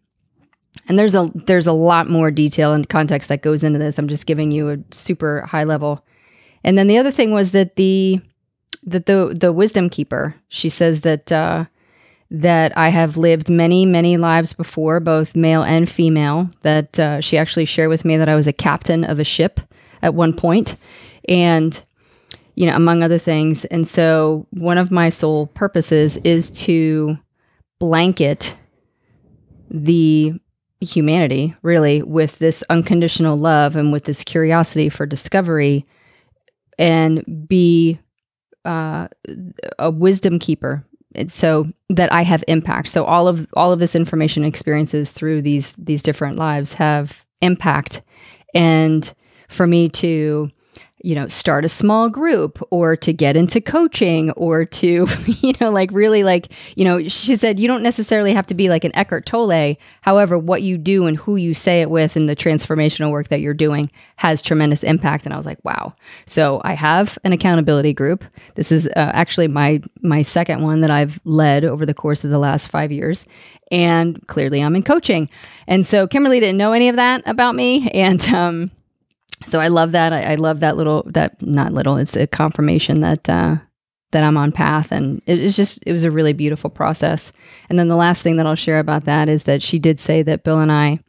And 0.88 0.98
there's 0.98 1.16
a 1.16 1.32
there's 1.34 1.68
a 1.68 1.72
lot 1.72 2.10
more 2.10 2.32
detail 2.32 2.74
and 2.74 2.89
context 2.89 3.30
that 3.30 3.44
goes 3.44 3.63
into 3.63 3.80
this. 3.80 3.98
I'm 3.98 4.08
just 4.08 4.25
giving 4.25 4.51
you 4.51 4.70
a 4.72 4.78
super 4.92 5.42
high 5.42 5.63
level. 5.63 6.06
And 6.63 6.78
then 6.78 6.88
the 6.88 6.98
other 6.98 7.12
thing 7.12 7.32
was 7.32 7.51
that 7.51 7.75
the 7.75 8.20
that 8.83 9.05
the 9.05 9.36
the 9.38 9.53
wisdom 9.53 9.89
keeper, 9.89 10.36
she 10.48 10.69
says 10.69 11.01
that 11.01 11.31
uh, 11.31 11.65
that 12.31 12.77
I 12.77 12.89
have 12.89 13.17
lived 13.17 13.50
many, 13.50 13.86
many 13.86 14.17
lives 14.17 14.53
before, 14.53 15.00
both 15.00 15.36
male 15.36 15.63
and 15.63 15.89
female. 15.89 16.50
That 16.62 17.00
uh, 17.00 17.21
she 17.21 17.38
actually 17.38 17.65
shared 17.65 17.89
with 17.89 18.05
me 18.05 18.17
that 18.17 18.29
I 18.29 18.36
was 18.36 18.48
a 18.48 18.53
captain 18.53 19.03
of 19.03 19.19
a 19.19 19.24
ship 19.24 19.59
at 20.01 20.13
one 20.13 20.33
point, 20.33 20.75
and 21.27 21.81
you 22.55 22.65
know, 22.65 22.75
among 22.75 23.03
other 23.03 23.17
things. 23.17 23.65
And 23.65 23.88
so, 23.88 24.45
one 24.51 24.77
of 24.77 24.91
my 24.91 25.09
sole 25.09 25.48
purposes 25.48 26.17
is 26.17 26.50
to 26.51 27.17
blanket 27.79 28.57
the 29.71 30.33
humanity 30.81 31.55
really 31.62 32.01
with 32.01 32.39
this 32.39 32.63
unconditional 32.69 33.38
love 33.38 33.75
and 33.75 33.91
with 33.91 34.05
this 34.05 34.24
curiosity 34.24 34.89
for 34.89 35.05
discovery 35.05 35.86
and 36.77 37.48
be 37.48 38.00
uh, 38.66 39.08
a 39.78 39.89
wisdom 39.89 40.39
keeper 40.39 40.86
so 41.28 41.68
that 41.89 42.13
I 42.13 42.22
have 42.22 42.44
impact. 42.48 42.89
So 42.89 43.04
all 43.06 43.28
of 43.28 43.48
all 43.54 43.72
of 43.72 43.80
this 43.80 43.96
information 43.96 44.44
experiences 44.44 45.12
through 45.12 45.42
these 45.42 45.74
these 45.74 46.04
different 46.04 46.38
lives 46.38 46.74
have 46.74 47.25
impact, 47.42 48.01
and 48.54 49.12
for 49.48 49.66
me 49.66 49.89
to 49.89 50.51
you 51.01 51.15
know 51.15 51.27
start 51.27 51.63
a 51.63 51.70
small 51.70 52.10
group 52.10 52.62
or 52.72 52.96
to 52.96 53.13
get 53.13 53.38
into 53.38 53.62
coaching 53.62 54.32
or 54.32 54.65
to 54.65 55.08
you 55.25 55.53
know 55.62 55.70
like 55.70 55.89
really 55.91 56.24
like 56.24 56.50
you 56.75 56.84
know 56.84 57.08
she 57.08 57.36
said 57.36 57.60
you 57.60 57.68
don't 57.68 57.84
necessarily 57.84 58.34
have 58.34 58.48
to 58.48 58.53
be 58.53 58.70
like 58.70 58.84
an 58.84 58.96
Eckhart 58.96 59.25
Tolle. 59.25 59.75
However 60.01 60.38
what 60.38 60.62
you 60.62 60.77
do 60.77 61.06
and 61.06 61.18
who 61.18 61.36
you 61.36 61.53
say 61.53 61.82
it 61.82 61.89
with 61.89 62.15
and 62.15 62.27
the 62.27 62.36
transformational 62.36 63.12
work 63.12 63.29
that 63.29 63.39
you're 63.39 63.53
doing 63.53 63.89
has 64.18 64.41
tremendous 64.41 64.84
impact. 64.84 65.25
And 65.25 65.34
I 65.34 65.38
was 65.38 65.46
like 65.46 65.63
wow. 65.63 65.94
So 66.25 66.62
I 66.63 66.74
have 66.74 67.18
an 67.24 67.32
accountability 67.32 67.94
group. 67.94 68.24
This 68.56 68.72
is 68.72 68.88
uh, 68.88 69.12
actually 69.13 69.48
my 69.48 69.82
my 70.01 70.22
second 70.22 70.63
one 70.63 70.82
that 70.82 70.91
I've 70.91 71.20
led 71.24 71.63
over 71.63 71.86
the 71.86 71.94
course 71.94 72.24
of 72.24 72.29
the 72.29 72.39
last 72.39 72.70
5 72.70 72.91
years. 72.91 73.25
And 73.72 74.25
clearly 74.27 74.62
I'm 74.62 74.75
in 74.75 74.84
coaching. 74.84 75.29
And 75.68 75.86
so 75.86 76.08
Kimberly 76.08 76.39
didn't 76.39 76.58
know 76.58 76.74
any 76.74 76.89
of 76.89 76.96
that 76.98 77.22
about 77.25 77.56
me. 77.56 77.89
And 77.91 78.22
um 78.34 78.72
so 79.46 79.60
I 79.60 79.67
love 79.67 79.91
that. 79.93 80.13
I, 80.13 80.34
I, 80.34 80.36
love 80.36 80.60
that 80.60 80.77
little 80.77 81.03
that 81.08 81.41
not 81.41 81.74
little. 81.74 81.98
It's 81.98 82.15
a 82.15 82.27
confirmation 82.27 83.00
that 83.01 83.29
uh, 83.29 83.58
that 84.12 84.24
I'm 84.24 84.38
on 84.38 84.51
path, 84.51 84.91
and 84.91 85.22
it 85.25 85.39
was 85.39 85.55
just 85.55 85.81
it 85.86 85.93
was 85.93 86.03
a 86.03 86.12
really 86.12 86.34
beautiful 86.34 86.69
process. 86.69 87.31
And 87.69 87.79
then 87.79 87.88
the 87.88 87.96
last 87.96 88.22
thing 88.22 88.38
that 88.38 88.46
I'll 88.46 88.55
share 88.55 88.79
about 88.79 89.05
that 89.05 89.29
is 89.29 89.46
that 89.46 89.62
she 89.62 89.79
did 89.79 90.00
say 90.00 90.24
that 90.24 90.43
Bill 90.43 90.60
and 90.60 90.72
I, 90.72 91.00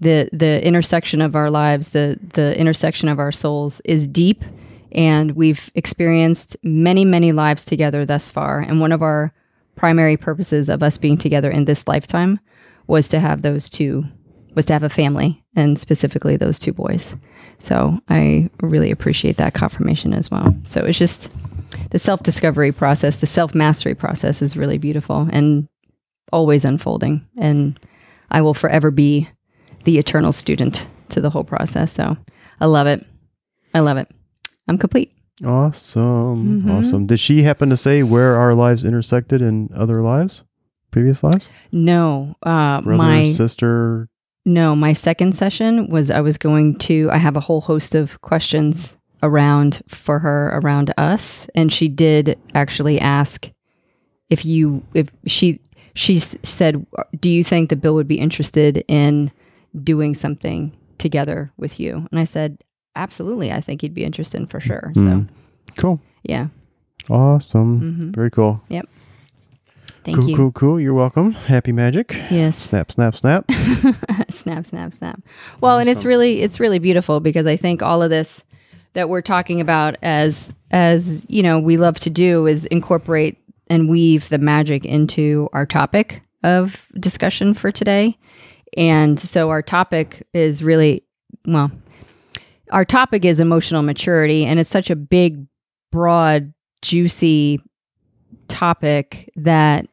the 0.00 0.28
the 0.32 0.64
intersection 0.64 1.20
of 1.20 1.34
our 1.34 1.50
lives, 1.50 1.90
the 1.90 2.18
the 2.34 2.58
intersection 2.58 3.08
of 3.08 3.18
our 3.18 3.32
souls 3.32 3.80
is 3.84 4.06
deep, 4.06 4.44
and 4.92 5.32
we've 5.32 5.70
experienced 5.74 6.56
many 6.62 7.04
many 7.04 7.32
lives 7.32 7.64
together 7.64 8.06
thus 8.06 8.30
far. 8.30 8.60
And 8.60 8.80
one 8.80 8.92
of 8.92 9.02
our 9.02 9.32
primary 9.74 10.16
purposes 10.16 10.68
of 10.68 10.82
us 10.82 10.98
being 10.98 11.18
together 11.18 11.50
in 11.50 11.64
this 11.64 11.88
lifetime 11.88 12.38
was 12.86 13.08
to 13.08 13.18
have 13.18 13.42
those 13.42 13.68
two 13.68 14.04
was 14.54 14.66
to 14.66 14.72
have 14.72 14.82
a 14.82 14.88
family 14.88 15.44
and 15.56 15.78
specifically 15.78 16.36
those 16.36 16.58
two 16.58 16.72
boys. 16.72 17.14
So 17.58 17.98
I 18.08 18.50
really 18.60 18.90
appreciate 18.90 19.36
that 19.36 19.54
confirmation 19.54 20.12
as 20.12 20.30
well. 20.30 20.54
So 20.66 20.84
it's 20.84 20.98
just 20.98 21.30
the 21.90 21.98
self 21.98 22.22
discovery 22.22 22.72
process, 22.72 23.16
the 23.16 23.26
self 23.26 23.54
mastery 23.54 23.94
process 23.94 24.42
is 24.42 24.56
really 24.56 24.78
beautiful 24.78 25.28
and 25.32 25.68
always 26.32 26.64
unfolding. 26.64 27.26
And 27.36 27.78
I 28.30 28.42
will 28.42 28.54
forever 28.54 28.90
be 28.90 29.28
the 29.84 29.98
eternal 29.98 30.32
student 30.32 30.86
to 31.10 31.20
the 31.20 31.30
whole 31.30 31.44
process. 31.44 31.92
So 31.92 32.16
I 32.60 32.66
love 32.66 32.86
it. 32.86 33.04
I 33.74 33.80
love 33.80 33.96
it. 33.96 34.08
I'm 34.68 34.78
complete. 34.78 35.12
Awesome. 35.44 36.62
Mm-hmm. 36.62 36.70
Awesome. 36.70 37.06
Did 37.06 37.20
she 37.20 37.42
happen 37.42 37.68
to 37.70 37.76
say 37.76 38.02
where 38.02 38.36
our 38.36 38.54
lives 38.54 38.84
intersected 38.84 39.42
in 39.42 39.68
other 39.74 40.00
lives? 40.00 40.44
Previous 40.90 41.24
lives? 41.24 41.50
No. 41.72 42.36
Uh, 42.42 42.80
Brother, 42.80 43.02
my 43.02 43.32
sister, 43.32 44.08
no, 44.44 44.76
my 44.76 44.92
second 44.92 45.34
session 45.34 45.88
was 45.88 46.10
I 46.10 46.20
was 46.20 46.36
going 46.36 46.76
to, 46.80 47.08
I 47.10 47.16
have 47.16 47.36
a 47.36 47.40
whole 47.40 47.62
host 47.62 47.94
of 47.94 48.20
questions 48.20 48.96
around 49.22 49.82
for 49.88 50.18
her 50.18 50.58
around 50.58 50.92
us. 50.98 51.46
And 51.54 51.72
she 51.72 51.88
did 51.88 52.38
actually 52.54 53.00
ask 53.00 53.50
if 54.28 54.44
you, 54.44 54.82
if 54.92 55.08
she, 55.26 55.60
she 55.94 56.18
said, 56.18 56.84
Do 57.18 57.30
you 57.30 57.42
think 57.42 57.70
that 57.70 57.76
Bill 57.76 57.94
would 57.94 58.08
be 58.08 58.18
interested 58.18 58.84
in 58.88 59.30
doing 59.82 60.14
something 60.14 60.76
together 60.98 61.50
with 61.56 61.80
you? 61.80 62.06
And 62.10 62.20
I 62.20 62.24
said, 62.24 62.58
Absolutely. 62.96 63.50
I 63.50 63.60
think 63.60 63.80
he'd 63.80 63.94
be 63.94 64.04
interested 64.04 64.48
for 64.50 64.60
sure. 64.60 64.92
So 64.94 65.02
hmm. 65.02 65.22
cool. 65.76 66.00
Yeah. 66.22 66.48
Awesome. 67.10 67.80
Mm-hmm. 67.80 68.10
Very 68.12 68.30
cool. 68.30 68.62
Yep. 68.68 68.88
Thank 70.04 70.18
cool, 70.18 70.28
you. 70.28 70.36
Cool, 70.36 70.52
cool, 70.52 70.80
You're 70.80 70.94
welcome. 70.94 71.32
Happy 71.32 71.72
magic. 71.72 72.14
Yes. 72.30 72.58
Snap, 72.58 72.92
snap, 72.92 73.16
snap. 73.16 73.50
snap, 74.30 74.66
snap, 74.66 74.94
snap. 74.94 75.20
Well, 75.60 75.76
awesome. 75.76 75.80
and 75.80 75.88
it's 75.88 76.04
really 76.04 76.42
it's 76.42 76.60
really 76.60 76.78
beautiful 76.78 77.20
because 77.20 77.46
I 77.46 77.56
think 77.56 77.82
all 77.82 78.02
of 78.02 78.10
this 78.10 78.44
that 78.92 79.08
we're 79.08 79.22
talking 79.22 79.60
about 79.60 79.96
as 80.02 80.52
as, 80.70 81.24
you 81.28 81.42
know, 81.42 81.58
we 81.58 81.76
love 81.76 81.98
to 82.00 82.10
do 82.10 82.46
is 82.46 82.66
incorporate 82.66 83.38
and 83.68 83.88
weave 83.88 84.28
the 84.28 84.38
magic 84.38 84.84
into 84.84 85.48
our 85.52 85.64
topic 85.64 86.22
of 86.42 86.86
discussion 86.98 87.54
for 87.54 87.72
today. 87.72 88.18
And 88.76 89.18
so 89.18 89.50
our 89.50 89.62
topic 89.62 90.26
is 90.34 90.62
really, 90.62 91.04
well, 91.46 91.70
our 92.70 92.84
topic 92.84 93.24
is 93.24 93.40
emotional 93.40 93.82
maturity, 93.82 94.44
and 94.44 94.58
it's 94.58 94.70
such 94.70 94.90
a 94.90 94.96
big, 94.96 95.46
broad, 95.92 96.52
juicy 96.82 97.62
topic 98.48 99.30
that 99.36 99.86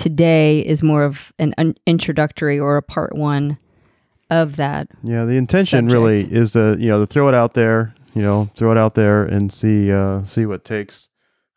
today 0.00 0.60
is 0.60 0.82
more 0.82 1.04
of 1.04 1.30
an 1.38 1.54
un- 1.58 1.76
introductory 1.86 2.58
or 2.58 2.78
a 2.78 2.82
part 2.82 3.14
one 3.14 3.58
of 4.30 4.56
that. 4.56 4.88
Yeah, 5.02 5.26
the 5.26 5.36
intention 5.36 5.90
subject. 5.90 5.92
really 5.92 6.20
is 6.22 6.52
to 6.52 6.76
you 6.80 6.88
know 6.88 7.00
to 7.00 7.06
throw 7.06 7.28
it 7.28 7.34
out 7.34 7.54
there, 7.54 7.94
you 8.14 8.22
know, 8.22 8.50
throw 8.56 8.72
it 8.72 8.78
out 8.78 8.94
there 8.94 9.22
and 9.22 9.52
see 9.52 9.92
uh, 9.92 10.24
see 10.24 10.46
what 10.46 10.64
takes 10.64 11.10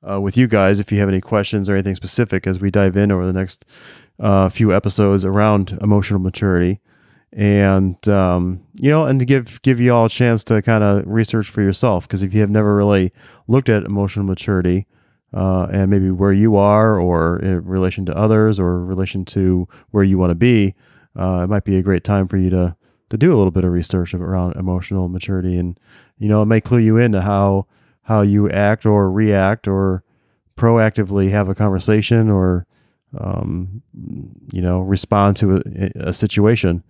uh, 0.07 0.19
with 0.19 0.35
you 0.35 0.47
guys. 0.47 0.79
If 0.79 0.91
you 0.91 0.99
have 0.99 1.07
any 1.07 1.21
questions 1.21 1.69
or 1.69 1.73
anything 1.73 1.95
specific, 1.95 2.45
as 2.45 2.59
we 2.59 2.69
dive 2.69 2.97
in 2.97 3.11
over 3.11 3.25
the 3.25 3.33
next 3.33 3.65
uh, 4.19 4.49
few 4.49 4.73
episodes 4.73 5.23
around 5.23 5.77
emotional 5.81 6.19
maturity, 6.19 6.81
and 7.31 8.05
um, 8.09 8.61
you 8.73 8.89
know, 8.89 9.05
and 9.05 9.21
to 9.21 9.25
give 9.25 9.61
give 9.61 9.79
you 9.79 9.93
all 9.93 10.05
a 10.05 10.09
chance 10.09 10.43
to 10.45 10.61
kind 10.61 10.83
of 10.83 11.03
research 11.07 11.49
for 11.49 11.61
yourself, 11.61 12.07
because 12.07 12.23
if 12.23 12.33
you 12.33 12.41
have 12.41 12.49
never 12.49 12.75
really 12.75 13.13
looked 13.47 13.69
at 13.69 13.83
emotional 13.83 14.25
maturity. 14.25 14.85
Uh, 15.33 15.67
and 15.71 15.89
maybe 15.89 16.11
where 16.11 16.31
you 16.31 16.55
are, 16.55 16.99
or 16.99 17.39
in 17.39 17.65
relation 17.65 18.05
to 18.05 18.15
others, 18.15 18.59
or 18.59 18.75
in 18.75 18.85
relation 18.85 19.25
to 19.25 19.67
where 19.89 20.03
you 20.03 20.17
want 20.17 20.29
to 20.29 20.35
be, 20.35 20.75
uh, 21.19 21.41
it 21.43 21.47
might 21.47 21.63
be 21.63 21.77
a 21.77 21.81
great 21.81 22.03
time 22.03 22.27
for 22.27 22.37
you 22.37 22.49
to 22.51 22.75
to 23.09 23.17
do 23.17 23.33
a 23.33 23.37
little 23.37 23.51
bit 23.51 23.63
of 23.63 23.71
research 23.71 24.13
around 24.13 24.55
emotional 24.55 25.07
maturity, 25.07 25.57
and 25.57 25.79
you 26.17 26.27
know 26.27 26.41
it 26.41 26.45
may 26.45 26.61
clue 26.61 26.79
you 26.79 26.97
into 26.97 27.21
how 27.21 27.65
how 28.03 28.21
you 28.21 28.49
act 28.49 28.85
or 28.85 29.11
react 29.11 29.67
or 29.67 30.03
proactively 30.57 31.29
have 31.31 31.49
a 31.49 31.55
conversation 31.55 32.29
or 32.29 32.65
um, 33.19 33.81
you 34.51 34.61
know 34.61 34.79
respond 34.79 35.37
to 35.37 35.57
a, 35.57 36.09
a 36.09 36.13
situation, 36.13 36.83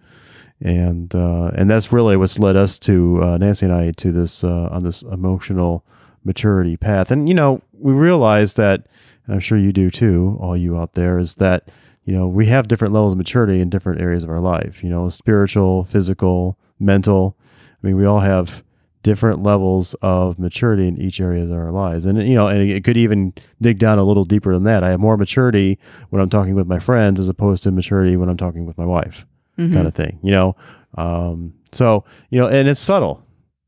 and 0.62 1.14
uh, 1.14 1.52
and 1.56 1.70
that's 1.70 1.92
really 1.92 2.18
what's 2.18 2.40
led 2.40 2.56
us 2.56 2.80
to 2.80 3.22
uh, 3.22 3.38
Nancy 3.38 3.66
and 3.66 3.76
I 3.76 3.92
to 3.92 4.12
this 4.12 4.44
uh, 4.44 4.70
on 4.72 4.84
this 4.84 5.02
emotional 5.02 5.86
maturity 6.24 6.78
path, 6.78 7.12
and 7.12 7.28
you 7.28 7.36
know 7.36 7.62
we 7.84 7.92
realize 7.94 8.54
that, 8.54 8.88
and 9.26 9.36
I'm 9.36 9.40
sure 9.40 9.58
you 9.58 9.72
do 9.72 9.92
too, 9.92 10.38
all 10.42 10.56
you 10.58 10.78
out 10.78 10.94
there, 10.94 11.18
is 11.20 11.36
that 11.36 11.70
you 12.06 12.14
know, 12.14 12.28
we 12.28 12.48
have 12.48 12.68
different 12.68 12.94
levels 12.94 13.14
of 13.14 13.18
maturity 13.18 13.62
in 13.62 13.70
different 13.70 14.02
areas 14.02 14.26
of 14.26 14.30
our 14.30 14.42
life, 14.42 14.84
you 14.84 14.90
know, 14.90 15.08
spiritual, 15.08 15.86
physical, 15.86 16.58
mental. 16.78 17.38
I 17.82 17.88
mean, 17.88 17.96
we 17.96 18.06
all 18.06 18.20
have 18.20 18.62
different 19.04 19.42
levels 19.42 19.96
of 20.02 20.38
maturity 20.38 20.86
in 20.86 20.98
each 21.02 21.22
area 21.22 21.44
of 21.44 21.52
our 21.54 21.72
lives. 21.72 22.06
And, 22.06 22.22
you 22.28 22.36
know, 22.36 22.48
and 22.50 22.70
it 22.70 22.84
could 22.84 22.98
even 22.98 23.32
dig 23.62 23.80
down 23.80 24.00
a 24.00 24.04
little 24.04 24.26
deeper 24.26 24.54
than 24.54 24.64
that. 24.66 24.84
I 24.84 24.90
have 24.90 25.00
more 25.00 25.16
maturity 25.16 25.80
when 26.10 26.22
I'm 26.22 26.30
talking 26.30 26.56
with 26.56 26.68
my 26.68 26.80
friends 26.80 27.22
as 27.22 27.30
opposed 27.30 27.64
to 27.64 27.72
maturity 27.72 28.18
when 28.18 28.28
I'm 28.28 28.36
talking 28.38 28.66
with 28.66 28.78
my 28.78 28.86
wife, 28.86 29.26
Mhm. 29.58 29.72
kind 29.74 29.88
of 29.88 29.94
thing, 29.94 30.20
you 30.22 30.32
know? 30.32 30.58
Um, 30.98 31.54
so, 31.72 32.04
you 32.32 32.40
know, 32.42 32.48
and 32.50 32.68
it's 32.68 32.82
subtle, 32.82 33.23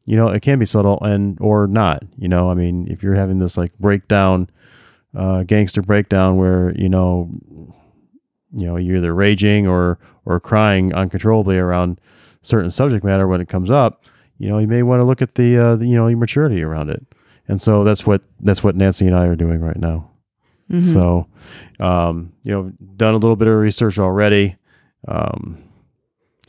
you 0.06 0.16
know, 0.16 0.28
it 0.30 0.42
can 0.42 0.60
be 0.60 0.66
subtle 0.66 1.00
and, 1.02 1.38
or 1.42 1.68
not, 1.68 2.04
you 2.18 2.28
know, 2.28 2.50
I 2.50 2.54
mean, 2.54 2.88
if 2.90 3.04
you're 3.04 3.16
having 3.16 3.40
this 3.40 3.58
like 3.58 3.78
breakdown, 3.80 4.50
uh, 5.16 5.44
gangster 5.44 5.82
breakdown 5.82 6.38
where, 6.38 6.74
you 6.78 6.90
know, 6.90 7.30
you 8.54 8.66
know 8.66 8.78
you're 8.78 8.98
either 8.98 9.14
raging 9.14 9.68
or 9.68 10.00
or 10.24 10.40
crying 10.40 10.94
uncontrollably 10.94 11.58
around 11.58 12.00
certain 12.42 12.72
subject 12.72 13.04
matter 13.04 13.28
when 13.28 13.42
it 13.42 13.50
comes 13.50 13.70
up 13.70 14.06
you 14.38 14.48
know 14.50 14.60
you 14.60 14.68
may 14.68 14.84
want 14.84 15.02
to 15.02 15.06
look 15.06 15.22
at 15.22 15.36
the, 15.36 15.58
uh, 15.58 15.76
the 15.76 15.88
you 15.88 15.96
know 15.96 16.08
your 16.08 16.18
maturity 16.18 16.62
around 16.62 16.90
it. 16.90 17.06
And 17.48 17.62
so 17.62 17.84
that's 17.84 18.06
what 18.08 18.24
that's 18.40 18.64
what 18.64 18.76
nancy 18.76 19.06
and 19.06 19.16
i 19.16 19.26
are 19.28 19.36
doing 19.36 19.62
right 19.62 19.78
now. 19.78 20.10
Mhm. 20.72 20.94
so 20.94 21.28
um, 21.80 22.34
you 22.44 22.52
know 22.52 22.72
done 22.98 23.14
a 23.14 23.18
little 23.18 23.36
bit 23.36 23.48
of 23.48 23.56
research 23.56 24.00
already. 24.00 24.56
Um, 25.08 25.64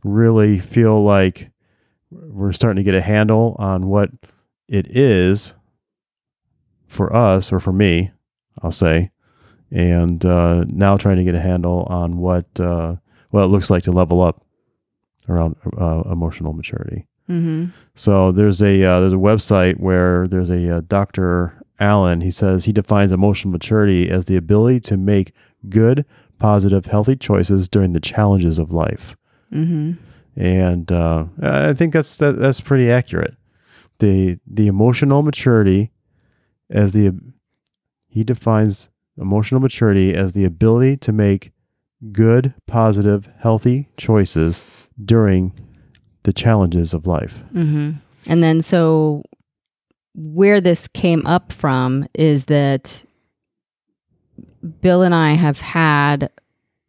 really 0.04 0.58
feel 0.58 1.02
like 1.04 1.50
we're 2.10 2.52
starting 2.52 2.76
to 2.76 2.82
get 2.90 2.94
a 2.94 3.02
handle 3.02 3.56
on 3.58 3.86
what 3.88 4.10
it 4.68 4.86
is 4.96 5.54
for 6.86 7.14
us 7.14 7.52
or 7.52 7.58
for 7.60 7.72
me 7.72 8.10
i'll 8.62 8.72
say 8.72 9.10
and 9.72 10.24
uh, 10.24 10.64
now 10.68 10.96
trying 10.96 11.16
to 11.16 11.24
get 11.24 11.34
a 11.34 11.40
handle 11.40 11.84
on 11.90 12.18
what 12.18 12.46
uh, 12.60 12.94
what 13.30 13.42
it 13.42 13.46
looks 13.48 13.68
like 13.68 13.82
to 13.82 13.90
level 13.90 14.22
up 14.22 14.44
around 15.28 15.56
uh, 15.76 16.02
emotional 16.08 16.52
maturity. 16.52 17.04
Mhm. 17.28 17.72
So 17.96 18.30
there's 18.30 18.62
a 18.62 18.80
uh, 18.84 19.00
there's 19.00 19.12
a 19.12 19.16
website 19.16 19.80
where 19.80 20.28
there's 20.28 20.50
a 20.50 20.76
uh, 20.76 20.80
Dr. 20.86 21.60
Allen. 21.80 22.20
He 22.20 22.30
says 22.30 22.64
he 22.64 22.72
defines 22.72 23.10
emotional 23.10 23.50
maturity 23.50 24.08
as 24.08 24.26
the 24.26 24.36
ability 24.36 24.78
to 24.80 24.96
make 24.96 25.32
good, 25.68 26.04
positive, 26.38 26.86
healthy 26.86 27.16
choices 27.16 27.68
during 27.68 27.92
the 27.92 27.98
challenges 28.00 28.60
of 28.60 28.72
life. 28.72 29.16
Mm 29.52 29.66
Mhm. 29.66 29.96
And 30.36 30.90
uh, 30.92 31.24
I 31.42 31.72
think 31.72 31.92
that's 31.92 32.16
that, 32.18 32.38
that's 32.38 32.60
pretty 32.60 32.90
accurate. 32.90 33.34
The 33.98 34.38
the 34.46 34.66
emotional 34.66 35.22
maturity 35.22 35.92
as 36.70 36.92
the 36.92 37.18
he 38.08 38.22
defines 38.24 38.90
emotional 39.18 39.60
maturity 39.60 40.14
as 40.14 40.34
the 40.34 40.44
ability 40.44 40.98
to 40.98 41.12
make 41.12 41.52
good, 42.12 42.54
positive, 42.66 43.28
healthy 43.38 43.88
choices 43.96 44.62
during 45.02 45.52
the 46.24 46.32
challenges 46.32 46.92
of 46.92 47.06
life. 47.06 47.42
hmm 47.52 47.92
And 48.26 48.42
then, 48.42 48.60
so 48.60 49.22
where 50.14 50.60
this 50.60 50.88
came 50.88 51.26
up 51.26 51.52
from 51.52 52.06
is 52.14 52.44
that 52.46 53.04
Bill 54.80 55.02
and 55.02 55.14
I 55.14 55.34
have 55.34 55.60
had 55.60 56.30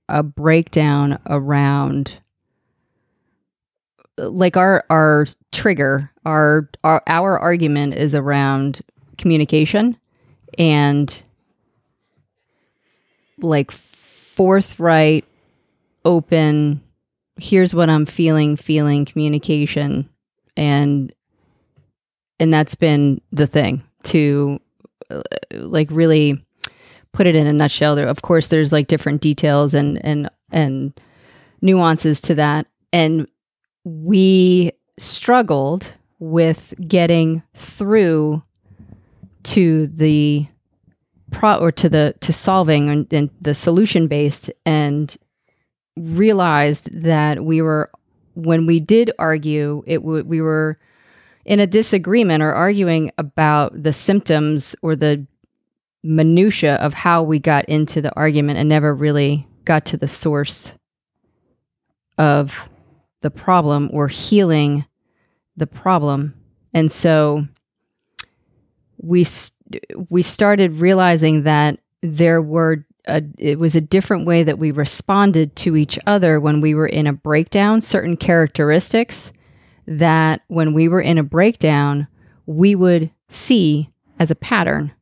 a 0.09 0.23
breakdown 0.23 1.19
around 1.27 2.19
like 4.17 4.57
our 4.57 4.83
our 4.89 5.25
trigger 5.51 6.11
our 6.25 6.69
our, 6.83 7.03
our 7.07 7.39
argument 7.39 7.93
is 7.93 8.15
around 8.15 8.81
communication 9.17 9.97
and 10.57 11.23
like 13.39 13.71
forthright 13.71 15.25
open 16.05 16.81
here's 17.37 17.73
what 17.73 17.89
i'm 17.89 18.05
feeling 18.05 18.55
feeling 18.55 19.05
communication. 19.05 20.09
And 20.55 21.13
and 22.39 22.53
that's 22.53 22.75
been 22.75 23.21
the 23.31 23.47
thing 23.47 23.83
to 24.03 24.59
uh, 25.09 25.21
like 25.51 25.87
really 25.91 26.43
put 27.13 27.27
it 27.27 27.35
in 27.35 27.47
a 27.47 27.53
nutshell. 27.53 27.95
There 27.95 28.07
of 28.07 28.21
course 28.21 28.47
there's 28.47 28.73
like 28.73 28.87
different 28.87 29.21
details 29.21 29.73
and 29.73 30.03
and 30.03 30.29
and 30.51 30.99
nuances 31.61 32.19
to 32.21 32.35
that. 32.35 32.67
And 32.91 33.27
we 33.87 34.73
struggled 34.99 35.93
with 36.19 36.73
getting 36.85 37.41
through 37.53 38.43
to 39.43 39.87
the 39.87 40.45
pro 41.31 41.55
or 41.55 41.71
to 41.71 41.87
the 41.87 42.13
to 42.19 42.33
solving 42.33 42.89
and, 42.89 43.13
and 43.13 43.29
the 43.39 43.53
solution 43.53 44.07
based 44.07 44.51
and 44.65 45.15
realized 45.95 46.89
that 47.01 47.45
we 47.45 47.61
were 47.61 47.89
when 48.33 48.65
we 48.65 48.81
did 48.81 49.11
argue 49.17 49.83
it 49.87 49.99
w- 49.99 50.23
we 50.25 50.41
were 50.41 50.77
in 51.45 51.61
a 51.61 51.67
disagreement 51.67 52.43
or 52.43 52.53
arguing 52.53 53.11
about 53.17 53.81
the 53.81 53.93
symptoms 53.93 54.75
or 54.81 54.97
the 54.97 55.25
minutia 56.03 56.75
of 56.75 56.93
how 56.93 57.23
we 57.23 57.39
got 57.39 57.63
into 57.65 58.01
the 58.01 58.13
argument 58.15 58.59
and 58.59 58.67
never 58.67 58.93
really 58.93 59.47
got 59.63 59.85
to 59.85 59.95
the 59.95 60.07
source 60.09 60.73
of 62.17 62.67
the 63.27 63.31
problem 63.31 63.89
or 63.91 64.07
healing 64.07 64.85
the 65.57 65.67
problem. 65.67 66.33
And 66.73 66.89
so 66.89 67.45
we 68.95 69.27
we 70.09 70.21
started 70.21 70.79
realizing 70.79 71.43
that 71.43 71.79
there 72.01 72.41
were 72.41 72.85
a, 73.05 73.21
it 73.37 73.59
was 73.59 73.75
a 73.75 73.81
different 73.81 74.25
way 74.25 74.43
that 74.43 74.59
we 74.59 74.71
responded 74.71 75.57
to 75.57 75.75
each 75.75 75.99
other 76.07 76.39
when 76.39 76.61
we 76.61 76.73
were 76.73 76.87
in 76.87 77.05
a 77.05 77.11
breakdown. 77.11 77.81
Certain 77.81 78.15
characteristics 78.15 79.33
that 79.87 80.41
when 80.47 80.73
we 80.73 80.87
were 80.87 81.01
in 81.01 81.17
a 81.17 81.23
breakdown 81.23 82.07
we 82.45 82.75
would 82.75 83.11
see 83.27 83.89
as 84.19 84.31
a 84.31 84.35
pattern 84.35 84.93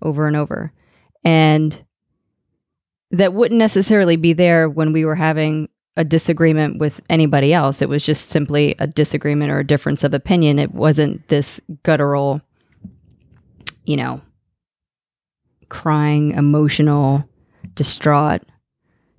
over 0.00 0.26
and 0.26 0.36
over. 0.36 0.72
And 1.22 1.84
that 3.10 3.34
wouldn't 3.34 3.58
necessarily 3.58 4.16
be 4.16 4.32
there 4.32 4.70
when 4.70 4.94
we 4.94 5.04
were 5.04 5.16
having 5.16 5.68
a 5.98 6.04
disagreement 6.04 6.78
with 6.78 7.00
anybody 7.10 7.52
else. 7.52 7.82
It 7.82 7.88
was 7.90 8.04
just 8.06 8.30
simply 8.30 8.74
a 8.78 8.86
disagreement 8.86 9.50
or 9.50 9.58
a 9.58 9.66
difference 9.66 10.04
of 10.04 10.14
opinion. 10.14 10.58
It 10.58 10.72
wasn't 10.72 11.26
this 11.28 11.60
guttural 11.82 12.40
you 13.84 13.96
know 13.96 14.20
crying 15.68 16.30
emotional 16.32 17.24
distraught 17.74 18.42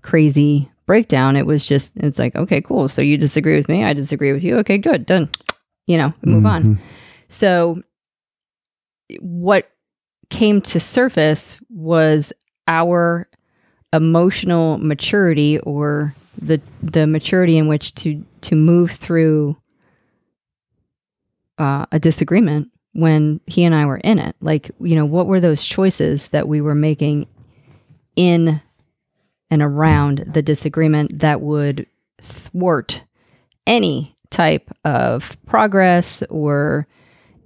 crazy 0.01 0.71
breakdown. 0.85 1.35
It 1.35 1.45
was 1.45 1.67
just 1.67 1.91
it's 1.97 2.17
like 2.17 2.35
okay 2.35 2.61
cool. 2.61 2.87
So 2.87 3.01
you 3.01 3.17
disagree 3.17 3.57
with 3.57 3.69
me 3.69 3.83
i 3.83 3.93
disagree 3.93 4.31
with 4.33 4.43
you. 4.43 4.57
Okay 4.59 4.77
good 4.79 5.05
done. 5.05 5.29
You 5.85 5.97
know 5.97 6.13
move 6.23 6.45
on. 6.45 6.63
Mhm. 6.63 6.79
so 7.27 7.81
what 9.19 9.69
came 10.29 10.61
to 10.61 10.79
surface 10.79 11.57
was 11.69 12.31
our 12.67 13.27
emotional 13.91 14.77
maturity 14.77 15.57
or 15.59 16.13
the 16.41 16.61
the 16.81 17.07
maturity 17.07 17.57
in 17.57 17.67
which 17.67 17.93
to 17.95 18.25
to 18.41 18.55
move 18.55 18.91
through 18.91 19.57
uh, 21.57 21.85
a 21.91 21.99
disagreement 21.99 22.69
when 22.93 23.39
he 23.45 23.63
and 23.63 23.75
I 23.75 23.85
were 23.85 23.97
in 23.97 24.17
it. 24.17 24.35
Like, 24.41 24.71
you 24.79 24.95
know, 24.95 25.05
what 25.05 25.27
were 25.27 25.39
those 25.39 25.63
choices 25.63 26.29
that 26.29 26.47
we 26.47 26.61
were 26.61 26.75
making 26.75 27.27
in 28.15 28.61
and 29.51 29.61
around 29.61 30.25
the 30.33 30.41
disagreement 30.41 31.19
that 31.19 31.41
would 31.41 31.85
thwart 32.21 33.01
any 33.67 34.15
type 34.29 34.71
of 34.85 35.37
progress 35.45 36.23
or 36.29 36.87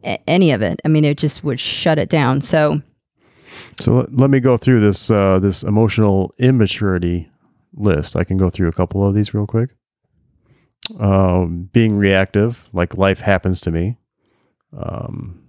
a- 0.03 0.21
any 0.29 0.51
of 0.51 0.61
it? 0.61 0.79
I 0.85 0.87
mean, 0.87 1.05
it 1.05 1.17
just 1.17 1.43
would 1.43 1.59
shut 1.59 1.97
it 1.97 2.09
down. 2.09 2.41
So, 2.41 2.81
So 3.79 4.07
let, 4.11 4.29
me 4.29 4.39
go 4.39 4.57
through 4.57 4.79
this 4.79 5.09
uh, 5.11 5.39
this 5.39 5.63
emotional 5.63 6.33
immaturity 6.37 7.29
list. 7.73 8.15
I 8.15 8.23
can 8.23 8.37
go 8.37 8.49
through 8.49 8.67
a 8.67 8.73
couple 8.73 9.07
of 9.07 9.15
these 9.15 9.33
real 9.33 9.47
quick. 9.47 9.71
Um, 10.99 11.69
being 11.71 11.95
reactive, 11.95 12.67
like 12.73 12.97
life 12.97 13.21
happens 13.21 13.61
to 13.61 13.71
me. 13.71 13.97
Um, 14.77 15.41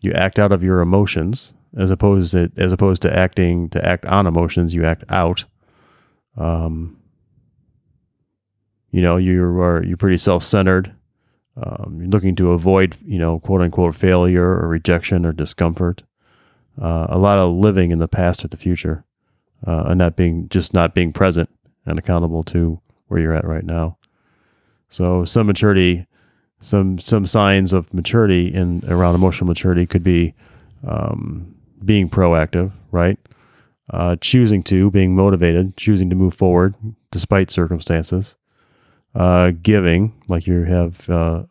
you 0.00 0.12
act 0.12 0.38
out 0.38 0.52
of 0.52 0.62
your 0.62 0.80
emotions 0.80 1.52
as 1.76 1.90
opposed 1.90 2.32
to, 2.32 2.50
as 2.56 2.72
opposed 2.72 3.02
to 3.02 3.16
acting 3.16 3.68
to 3.70 3.84
act 3.84 4.06
on 4.06 4.26
emotions. 4.26 4.74
You 4.74 4.84
act 4.84 5.04
out. 5.08 5.44
Um, 6.36 6.98
you 8.90 9.02
know, 9.02 9.16
you 9.16 9.42
are 9.42 9.82
you're 9.82 9.96
pretty 9.96 10.18
self 10.18 10.42
centered. 10.42 10.94
Um, 11.62 11.98
you're 12.00 12.10
looking 12.10 12.36
to 12.36 12.52
avoid, 12.52 12.96
you 13.04 13.18
know, 13.18 13.40
quote 13.40 13.60
unquote 13.60 13.94
failure 13.94 14.46
or 14.46 14.68
rejection 14.68 15.26
or 15.26 15.32
discomfort 15.32 16.02
uh, 16.80 17.06
a 17.08 17.18
lot 17.18 17.38
of 17.38 17.54
living 17.54 17.90
in 17.90 17.98
the 17.98 18.08
past 18.08 18.44
or 18.44 18.48
the 18.48 18.56
future, 18.56 19.04
uh, 19.66 19.84
and 19.86 19.98
not 19.98 20.16
being 20.16 20.48
just 20.48 20.74
not 20.74 20.94
being 20.94 21.12
present 21.12 21.48
and 21.84 21.98
accountable 21.98 22.42
to 22.44 22.80
where 23.08 23.20
you're 23.20 23.34
at 23.34 23.44
right 23.46 23.64
now. 23.64 23.96
So 24.88 25.24
some 25.24 25.46
maturity, 25.46 26.06
some 26.60 26.98
some 26.98 27.26
signs 27.26 27.72
of 27.72 27.92
maturity 27.92 28.52
in 28.52 28.82
around 28.88 29.14
emotional 29.14 29.46
maturity 29.46 29.86
could 29.86 30.02
be 30.02 30.34
um, 30.86 31.54
being 31.84 32.08
proactive, 32.08 32.72
right? 32.90 33.18
Uh, 33.90 34.16
choosing 34.20 34.62
to, 34.64 34.90
being 34.90 35.14
motivated, 35.14 35.76
choosing 35.76 36.10
to 36.10 36.16
move 36.16 36.34
forward 36.34 36.74
despite 37.10 37.50
circumstances. 37.50 38.36
Uh, 39.14 39.52
giving, 39.62 40.12
like 40.28 40.46
you 40.46 40.64
have, 40.64 41.08
uh, 41.08 41.42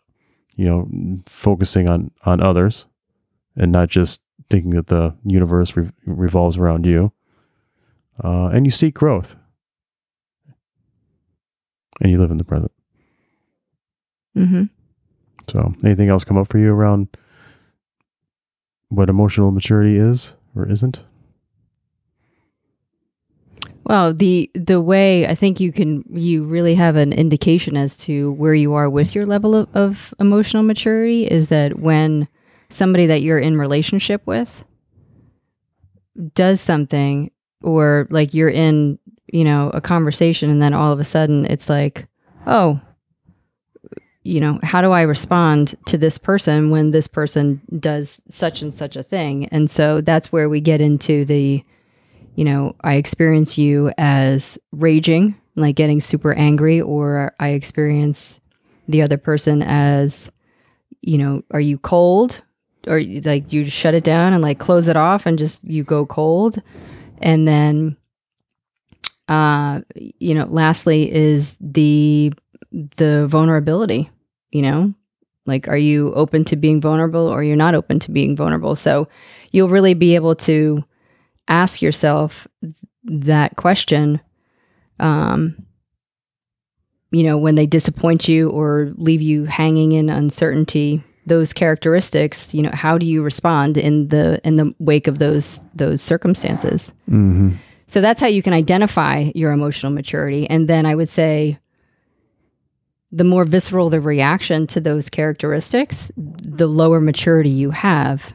you 0.55 0.65
know, 0.65 0.87
focusing 1.25 1.89
on 1.89 2.11
on 2.25 2.41
others, 2.41 2.85
and 3.55 3.71
not 3.71 3.89
just 3.89 4.21
thinking 4.49 4.71
that 4.71 4.87
the 4.87 5.15
universe 5.25 5.75
re- 5.75 5.89
revolves 6.05 6.57
around 6.57 6.85
you. 6.85 7.11
Uh, 8.23 8.47
and 8.47 8.65
you 8.65 8.71
seek 8.71 8.93
growth. 8.95 9.35
And 12.01 12.11
you 12.11 12.19
live 12.19 12.31
in 12.31 12.37
the 12.37 12.43
present. 12.43 12.71
hmm 14.33 14.63
So, 15.49 15.73
anything 15.83 16.09
else 16.09 16.23
come 16.23 16.37
up 16.37 16.49
for 16.49 16.57
you 16.57 16.71
around 16.73 17.07
what 18.89 19.09
emotional 19.09 19.51
maturity 19.51 19.97
is 19.97 20.33
or 20.55 20.69
isn't? 20.69 21.03
well, 23.85 24.13
the 24.13 24.49
the 24.55 24.81
way 24.81 25.27
I 25.27 25.35
think 25.35 25.59
you 25.59 25.71
can 25.71 26.03
you 26.11 26.43
really 26.43 26.73
have 26.75 26.95
an 26.95 27.13
indication 27.13 27.77
as 27.77 27.95
to 27.97 28.31
where 28.33 28.55
you 28.55 28.73
are 28.73 28.89
with 28.89 29.13
your 29.13 29.25
level 29.27 29.53
of, 29.55 29.69
of 29.75 30.13
emotional 30.19 30.63
maturity 30.63 31.27
is 31.27 31.49
that 31.49 31.79
when 31.79 32.27
somebody 32.69 33.05
that 33.05 33.21
you're 33.21 33.39
in 33.39 33.57
relationship 33.57 34.25
with 34.25 34.65
does 36.33 36.61
something 36.61 37.29
or 37.65 38.07
like 38.11 38.33
you're 38.33 38.49
in 38.49 38.97
you 39.33 39.43
know 39.43 39.71
a 39.73 39.81
conversation 39.81 40.49
and 40.49 40.61
then 40.61 40.73
all 40.73 40.91
of 40.91 40.99
a 40.99 41.03
sudden 41.03 41.45
it's 41.45 41.67
like 41.67 42.07
oh 42.45 42.79
you 44.23 44.39
know 44.39 44.59
how 44.63 44.81
do 44.81 44.91
i 44.91 45.01
respond 45.01 45.75
to 45.85 45.97
this 45.97 46.17
person 46.17 46.69
when 46.69 46.91
this 46.91 47.07
person 47.07 47.61
does 47.79 48.21
such 48.29 48.61
and 48.61 48.73
such 48.73 48.95
a 48.95 49.03
thing? 49.03 49.45
And 49.47 49.69
so 49.69 50.01
that's 50.01 50.31
where 50.31 50.49
we 50.49 50.61
get 50.61 50.81
into 50.81 51.25
the 51.25 51.63
you 52.35 52.43
know 52.43 52.75
i 52.81 52.95
experience 52.95 53.57
you 53.57 53.91
as 53.97 54.57
raging 54.71 55.35
like 55.55 55.75
getting 55.75 56.01
super 56.01 56.33
angry 56.33 56.81
or 56.81 57.33
i 57.39 57.49
experience 57.49 58.41
the 58.89 59.01
other 59.01 59.17
person 59.17 59.61
as 59.61 60.29
you 61.01 61.17
know 61.17 61.43
are 61.51 61.59
you 61.59 61.77
cold? 61.77 62.41
Or 62.87 63.01
like 63.01 63.51
you 63.51 63.67
shut 63.67 63.95
it 63.95 64.03
down 64.03 64.33
and 64.33 64.43
like 64.43 64.59
close 64.59 64.87
it 64.87 64.95
off 64.95 65.25
and 65.25 65.39
just 65.39 65.63
you 65.63 65.83
go 65.83 66.05
cold 66.05 66.61
and 67.21 67.47
then 67.47 67.97
uh 69.27 69.81
you 69.95 70.35
know 70.35 70.45
lastly 70.45 71.11
is 71.13 71.57
the 71.59 72.31
the 72.71 73.25
vulnerability 73.27 74.09
you 74.55 74.61
know? 74.61 74.93
Like 75.45 75.67
are 75.67 75.77
you 75.77 76.13
open 76.13 76.45
to 76.45 76.55
being 76.55 76.79
vulnerable 76.79 77.27
or 77.27 77.43
you're 77.43 77.57
not 77.57 77.75
open 77.75 77.99
to 77.99 78.11
being 78.11 78.35
vulnerable? 78.37 78.75
So 78.75 79.09
you'll 79.51 79.69
really 79.69 79.93
be 79.93 80.15
able 80.15 80.35
to 80.37 80.83
ask 81.47 81.81
yourself 81.81 82.47
that 83.03 83.55
question 83.55 84.19
um 84.99 85.55
you 87.11 87.21
know 87.21 87.37
when 87.37 87.53
they 87.55 87.67
disappoint 87.67 88.27
you 88.27 88.49
or 88.49 88.93
leave 88.95 89.21
you 89.21 89.43
hanging 89.43 89.91
in 89.91 90.09
uncertainty 90.09 91.03
those 91.25 91.53
characteristics 91.53 92.53
you 92.53 92.61
know 92.61 92.71
how 92.73 92.97
do 92.97 93.05
you 93.05 93.23
respond 93.23 93.77
in 93.77 94.07
the 94.09 94.39
in 94.43 94.55
the 94.57 94.73
wake 94.79 95.07
of 95.07 95.19
those 95.19 95.59
those 95.73 96.01
circumstances? 96.01 96.93
Mm-hmm. 97.09 97.55
so 97.87 98.01
that's 98.01 98.21
how 98.21 98.27
you 98.27 98.43
can 98.43 98.53
identify 98.53 99.31
your 99.35 99.51
emotional 99.51 99.91
maturity. 99.91 100.49
And 100.49 100.67
then 100.67 100.85
i 100.85 100.95
would 100.95 101.09
say 101.09 101.59
the 103.11 103.23
more 103.23 103.45
visceral 103.45 103.89
the 103.89 104.01
reaction 104.01 104.67
to 104.67 104.81
those 104.81 105.09
characteristics 105.09 106.11
the 106.15 106.67
lower 106.67 106.99
maturity 106.99 107.49
you 107.49 107.71
have. 107.71 108.33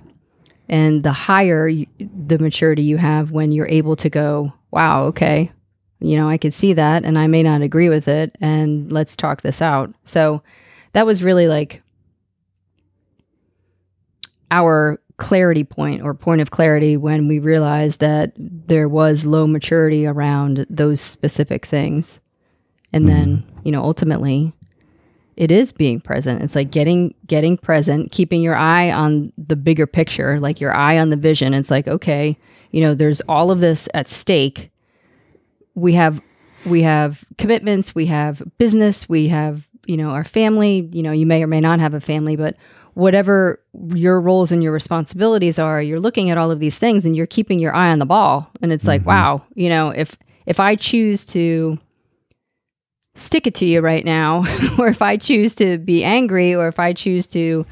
And 0.68 1.02
the 1.02 1.12
higher 1.12 1.66
you, 1.66 1.86
the 1.98 2.38
maturity 2.38 2.84
you 2.84 2.96
have 2.96 3.32
when 3.32 3.50
you're 3.50 3.66
able 3.66 3.96
to 3.96 4.08
go 4.08 4.52
wow 4.70 5.02
okay 5.06 5.50
you 5.98 6.16
know 6.16 6.28
i 6.28 6.38
could 6.38 6.54
see 6.54 6.72
that 6.74 7.04
and 7.04 7.18
i 7.18 7.26
may 7.26 7.42
not 7.42 7.60
agree 7.60 7.88
with 7.88 8.06
it 8.06 8.36
and 8.40 8.90
let's 8.92 9.16
talk 9.16 9.42
this 9.42 9.60
out. 9.60 9.92
So 10.04 10.42
that 10.92 11.06
was 11.06 11.22
really 11.22 11.48
like 11.48 11.82
our 14.50 15.00
clarity 15.16 15.64
point 15.64 16.02
or 16.02 16.14
point 16.14 16.40
of 16.40 16.50
clarity 16.50 16.96
when 16.96 17.28
we 17.28 17.38
realized 17.38 18.00
that 18.00 18.32
there 18.36 18.88
was 18.88 19.26
low 19.26 19.46
maturity 19.46 20.06
around 20.06 20.66
those 20.70 21.00
specific 21.00 21.66
things. 21.66 22.20
And 22.92 23.08
then, 23.08 23.36
mm-hmm. 23.36 23.60
you 23.64 23.72
know, 23.72 23.82
ultimately 23.82 24.52
it 25.36 25.50
is 25.50 25.72
being 25.72 26.00
present. 26.00 26.42
It's 26.42 26.54
like 26.54 26.70
getting 26.70 27.14
getting 27.26 27.56
present, 27.56 28.12
keeping 28.12 28.42
your 28.42 28.56
eye 28.56 28.90
on 28.90 29.32
the 29.38 29.56
bigger 29.56 29.86
picture, 29.86 30.40
like 30.40 30.60
your 30.60 30.74
eye 30.74 30.98
on 30.98 31.10
the 31.10 31.16
vision. 31.16 31.54
It's 31.54 31.70
like, 31.70 31.86
okay, 31.88 32.36
you 32.72 32.80
know, 32.80 32.94
there's 32.94 33.20
all 33.22 33.50
of 33.50 33.60
this 33.60 33.88
at 33.94 34.08
stake. 34.08 34.70
We 35.74 35.94
have 35.94 36.20
we 36.66 36.82
have 36.82 37.24
commitments, 37.38 37.94
we 37.94 38.06
have 38.06 38.42
business, 38.58 39.08
we 39.08 39.28
have, 39.28 39.66
you 39.86 39.96
know, 39.96 40.10
our 40.10 40.24
family, 40.24 40.88
you 40.92 41.02
know, 41.02 41.12
you 41.12 41.26
may 41.26 41.42
or 41.42 41.46
may 41.46 41.60
not 41.60 41.80
have 41.80 41.94
a 41.94 42.00
family, 42.00 42.36
but 42.36 42.56
whatever 42.94 43.60
your 43.94 44.20
roles 44.20 44.52
and 44.52 44.62
your 44.62 44.72
responsibilities 44.72 45.58
are, 45.58 45.80
you're 45.80 46.00
looking 46.00 46.30
at 46.30 46.38
all 46.38 46.50
of 46.50 46.60
these 46.60 46.78
things 46.78 47.06
and 47.06 47.16
you're 47.16 47.26
keeping 47.26 47.58
your 47.58 47.74
eye 47.74 47.90
on 47.90 47.98
the 47.98 48.06
ball. 48.06 48.50
And 48.62 48.72
it's 48.72 48.86
like, 48.86 49.04
wow, 49.06 49.42
you 49.54 49.68
know, 49.68 49.90
if 49.90 50.16
if 50.46 50.58
I 50.60 50.74
choose 50.76 51.24
to 51.26 51.78
stick 53.14 53.46
it 53.46 53.54
to 53.56 53.66
you 53.66 53.80
right 53.80 54.04
now, 54.04 54.44
or 54.78 54.88
if 54.88 55.02
I 55.02 55.16
choose 55.16 55.54
to 55.56 55.78
be 55.78 56.04
angry, 56.04 56.54
or 56.54 56.68
if 56.68 56.78
I 56.78 56.92
choose 56.92 57.26
to 57.28 57.64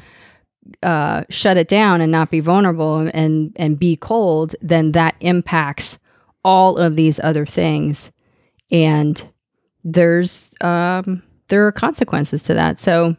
uh, 0.83 1.25
shut 1.31 1.57
it 1.57 1.69
down 1.69 2.01
and 2.01 2.13
not 2.13 2.31
be 2.31 2.41
vulnerable 2.41 3.09
and 3.13 3.53
and 3.57 3.79
be 3.79 3.97
cold, 3.97 4.55
then 4.61 4.93
that 4.93 5.17
impacts 5.21 5.99
all 6.45 6.77
of 6.77 6.97
these 6.97 7.19
other 7.21 7.45
things, 7.45 8.11
and 8.71 9.29
there's 9.85 10.53
um, 10.61 11.23
there 11.49 11.67
are 11.67 11.73
consequences 11.73 12.43
to 12.45 12.55
that. 12.55 12.79
So 12.79 13.17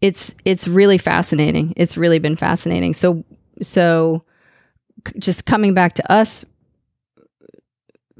it's 0.00 0.34
it's 0.44 0.68
really 0.68 0.98
fascinating. 0.98 1.74
It's 1.76 1.96
really 1.96 2.18
been 2.18 2.36
fascinating. 2.36 2.94
So 2.94 3.24
so 3.62 4.22
just 5.18 5.44
coming 5.44 5.74
back 5.74 5.94
to 5.94 6.12
us 6.12 6.44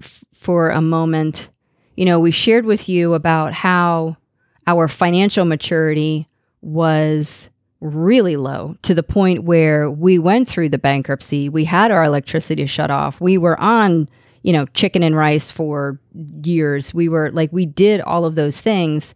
f- 0.00 0.24
for 0.34 0.70
a 0.70 0.80
moment, 0.80 1.50
you 1.96 2.04
know, 2.04 2.18
we 2.18 2.30
shared 2.30 2.64
with 2.64 2.88
you 2.88 3.14
about 3.14 3.52
how 3.52 4.16
our 4.66 4.88
financial 4.88 5.44
maturity 5.44 6.28
was 6.60 7.48
really 7.80 8.36
low 8.36 8.76
to 8.82 8.94
the 8.94 9.02
point 9.02 9.44
where 9.44 9.90
we 9.90 10.18
went 10.18 10.48
through 10.48 10.68
the 10.68 10.78
bankruptcy. 10.78 11.48
We 11.48 11.64
had 11.64 11.90
our 11.90 12.04
electricity 12.04 12.66
shut 12.66 12.90
off. 12.90 13.20
We 13.20 13.38
were 13.38 13.58
on, 13.60 14.08
you 14.42 14.52
know, 14.52 14.66
chicken 14.66 15.02
and 15.02 15.16
rice 15.16 15.50
for 15.50 16.00
years. 16.42 16.92
We 16.92 17.08
were 17.08 17.30
like, 17.30 17.52
we 17.52 17.66
did 17.66 18.00
all 18.00 18.24
of 18.24 18.34
those 18.34 18.60
things. 18.60 19.14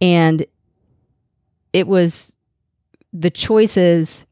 And 0.00 0.46
it 1.76 1.86
was 1.86 2.32
the 3.12 3.30
choices 3.30 4.24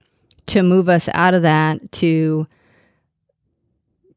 to 0.46 0.62
move 0.62 0.88
us 0.88 1.10
out 1.12 1.34
of 1.34 1.42
that 1.42 1.92
to 1.92 2.46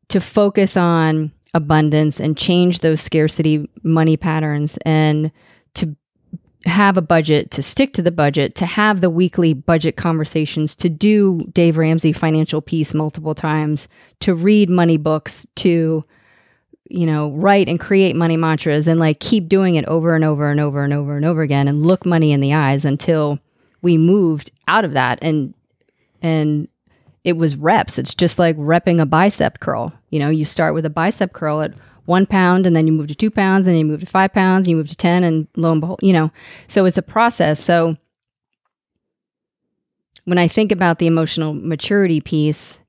to 0.07 0.21
focus 0.21 0.77
on 0.77 1.29
abundance 1.53 2.21
and 2.21 2.37
change 2.37 2.79
those 2.79 3.01
scarcity 3.01 3.69
money 3.83 4.15
patterns 4.15 4.77
and 4.85 5.29
to 5.73 5.93
have 6.65 6.95
a 6.95 7.01
budget, 7.01 7.51
to 7.51 7.61
stick 7.61 7.91
to 7.93 8.01
the 8.01 8.11
budget, 8.11 8.55
to 8.55 8.65
have 8.65 9.01
the 9.01 9.09
weekly 9.09 9.53
budget 9.53 9.97
conversations, 9.97 10.73
to 10.77 10.87
do 10.87 11.41
Dave 11.51 11.75
Ramsey 11.75 12.13
financial 12.13 12.61
peace 12.61 12.93
multiple 12.93 13.35
times, 13.35 13.89
to 14.21 14.33
read 14.33 14.69
money 14.69 14.95
books, 14.95 15.45
to 15.57 16.05
you 16.89 17.05
know, 17.05 17.31
write 17.31 17.67
and 17.67 17.79
create 17.79 18.15
money 18.15 18.37
mantras 18.37 18.87
and 18.87 18.99
like 18.99 19.19
keep 19.19 19.47
doing 19.47 19.75
it 19.75 19.85
over 19.85 20.15
and 20.15 20.23
over 20.23 20.49
and 20.49 20.59
over 20.59 20.83
and 20.83 20.93
over 20.93 21.15
and 21.15 21.25
over 21.25 21.41
again 21.41 21.67
and 21.67 21.85
look 21.85 22.05
money 22.05 22.31
in 22.31 22.39
the 22.39 22.53
eyes 22.53 22.85
until 22.85 23.39
we 23.81 23.97
moved 23.97 24.51
out 24.67 24.85
of 24.85 24.93
that 24.93 25.19
and 25.21 25.53
and 26.21 26.67
it 27.23 27.33
was 27.33 27.55
reps. 27.55 27.97
It's 27.97 28.15
just 28.15 28.39
like 28.39 28.55
repping 28.57 29.01
a 29.01 29.05
bicep 29.05 29.59
curl. 29.59 29.93
You 30.09 30.19
know, 30.19 30.29
you 30.29 30.45
start 30.45 30.73
with 30.73 30.85
a 30.85 30.89
bicep 30.89 31.33
curl 31.33 31.61
at 31.61 31.73
one 32.05 32.25
pound 32.25 32.65
and 32.65 32.75
then 32.75 32.87
you 32.87 32.93
move 32.93 33.07
to 33.07 33.15
two 33.15 33.29
pounds 33.29 33.67
and 33.67 33.73
then 33.73 33.79
you 33.79 33.85
move 33.85 33.99
to 33.99 34.05
five 34.05 34.31
pounds 34.31 34.65
and 34.65 34.71
you 34.71 34.77
move 34.77 34.87
to 34.87 34.95
10 34.95 35.23
and 35.25 35.47
lo 35.57 35.73
and 35.73 35.81
behold, 35.81 35.99
you 36.01 36.13
know, 36.13 36.31
so 36.67 36.85
it's 36.85 36.97
a 36.97 37.01
process. 37.01 37.61
So 37.61 37.97
when 40.23 40.37
I 40.37 40.47
think 40.47 40.71
about 40.71 40.99
the 40.99 41.07
emotional 41.07 41.53
maturity 41.53 42.21
piece, 42.21 42.79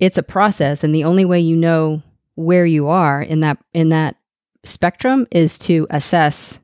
it's 0.00 0.18
a 0.18 0.22
process. 0.22 0.82
And 0.82 0.94
the 0.94 1.04
only 1.04 1.24
way 1.26 1.38
you 1.38 1.56
know 1.56 2.02
where 2.34 2.66
you 2.66 2.88
are 2.88 3.20
in 3.22 3.40
that, 3.40 3.58
in 3.72 3.90
that 3.90 4.16
spectrum 4.64 5.26
is 5.30 5.58
to 5.58 5.86
assess 5.90 6.58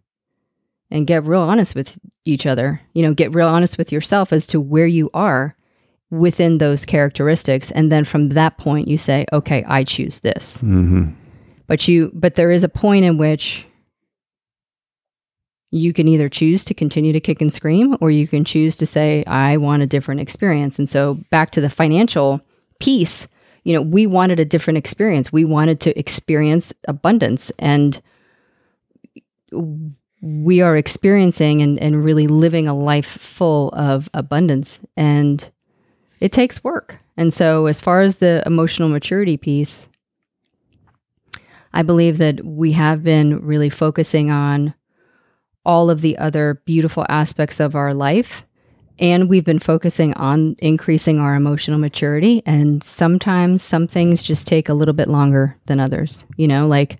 and 0.91 1.07
get 1.07 1.25
real 1.25 1.41
honest 1.43 1.75
with 1.75 1.99
each 2.25 2.47
other. 2.47 2.81
You 2.95 3.03
know, 3.03 3.13
get 3.15 3.35
real 3.35 3.49
honest 3.49 3.77
with 3.77 3.93
yourself 3.93 4.33
as 4.33 4.47
to 4.49 4.61
where 4.61 4.87
you 4.87 5.11
are 5.13 5.55
within 6.11 6.57
those 6.57 6.87
characteristics 6.87 7.71
and 7.73 7.93
then 7.93 8.03
from 8.03 8.31
that 8.31 8.57
point 8.57 8.89
you 8.89 8.97
say 8.97 9.27
okay 9.31 9.63
i 9.69 9.85
choose 9.85 10.21
this 10.21 10.57
Mm-hmm. 10.63 11.11
but 11.67 11.87
you 11.87 12.11
but 12.15 12.33
there 12.33 12.51
is 12.51 12.65
a 12.65 12.69
point 12.71 13.05
in 13.05 13.19
which 13.19 13.67
you 15.71 15.93
can 15.93 16.09
either 16.09 16.31
choose 16.31 16.65
to 16.65 16.73
continue 16.73 17.13
to 17.13 17.21
kick 17.21 17.43
and 17.43 17.53
scream 17.53 17.95
or 18.01 18.11
you 18.11 18.27
can 18.27 18.43
choose 18.43 18.75
to 18.77 18.87
say 18.87 19.23
i 19.27 19.59
want 19.59 19.83
a 19.83 19.87
different 19.87 20.23
experience 20.23 20.79
and 20.79 20.89
so 20.89 21.19
back 21.31 21.51
to 21.51 21.61
the 21.61 21.69
financial 21.69 22.41
piece 22.81 23.27
you 23.69 23.75
know 23.75 23.83
we 23.83 24.07
wanted 24.07 24.41
a 24.41 24.45
different 24.45 24.79
experience 24.79 25.33
we 25.33 25.45
wanted 25.45 25.79
to 25.81 25.97
experience 25.99 26.73
abundance 26.87 27.53
and 27.59 28.03
we 30.21 30.61
are 30.61 30.77
experiencing 30.77 31.63
and, 31.63 31.79
and 31.79 32.05
really 32.05 32.27
living 32.27 32.67
a 32.67 32.75
life 32.75 33.07
full 33.07 33.71
of 33.71 34.09
abundance 34.15 34.81
and 34.97 35.51
it 36.21 36.33
takes 36.33 36.65
work. 36.65 36.97
And 37.17 37.33
so, 37.33 37.67
as 37.67 37.81
far 37.81 38.03
as 38.03 38.17
the 38.17 38.43
emotional 38.47 38.89
maturity 38.89 39.37
piece, 39.37 39.89
I 41.73 41.83
believe 41.83 42.19
that 42.19 42.45
we 42.45 42.73
have 42.73 43.03
been 43.03 43.45
really 43.45 43.71
focusing 43.71 44.31
on 44.31 44.75
all 45.65 45.91
of 45.91 46.01
the 46.01 46.17
other 46.19 46.63
beautiful 46.65 47.05
aspects 47.09 47.61
of 47.61 47.75
our 47.75 47.93
life. 47.93 48.45
And 48.99 49.29
we've 49.29 49.45
been 49.45 49.59
focusing 49.59 50.15
on 50.15 50.57
increasing 50.59 51.21
our 51.21 51.35
emotional 51.35 51.79
maturity. 51.79 52.43
And 52.47 52.83
sometimes 52.83 53.63
some 53.63 53.87
things 53.87 54.23
just 54.23 54.47
take 54.47 54.69
a 54.69 54.75
little 54.75 54.95
bit 54.95 55.09
longer 55.09 55.57
than 55.67 55.81
others. 55.81 56.27
You 56.37 56.49
know, 56.49 56.67
like 56.67 56.99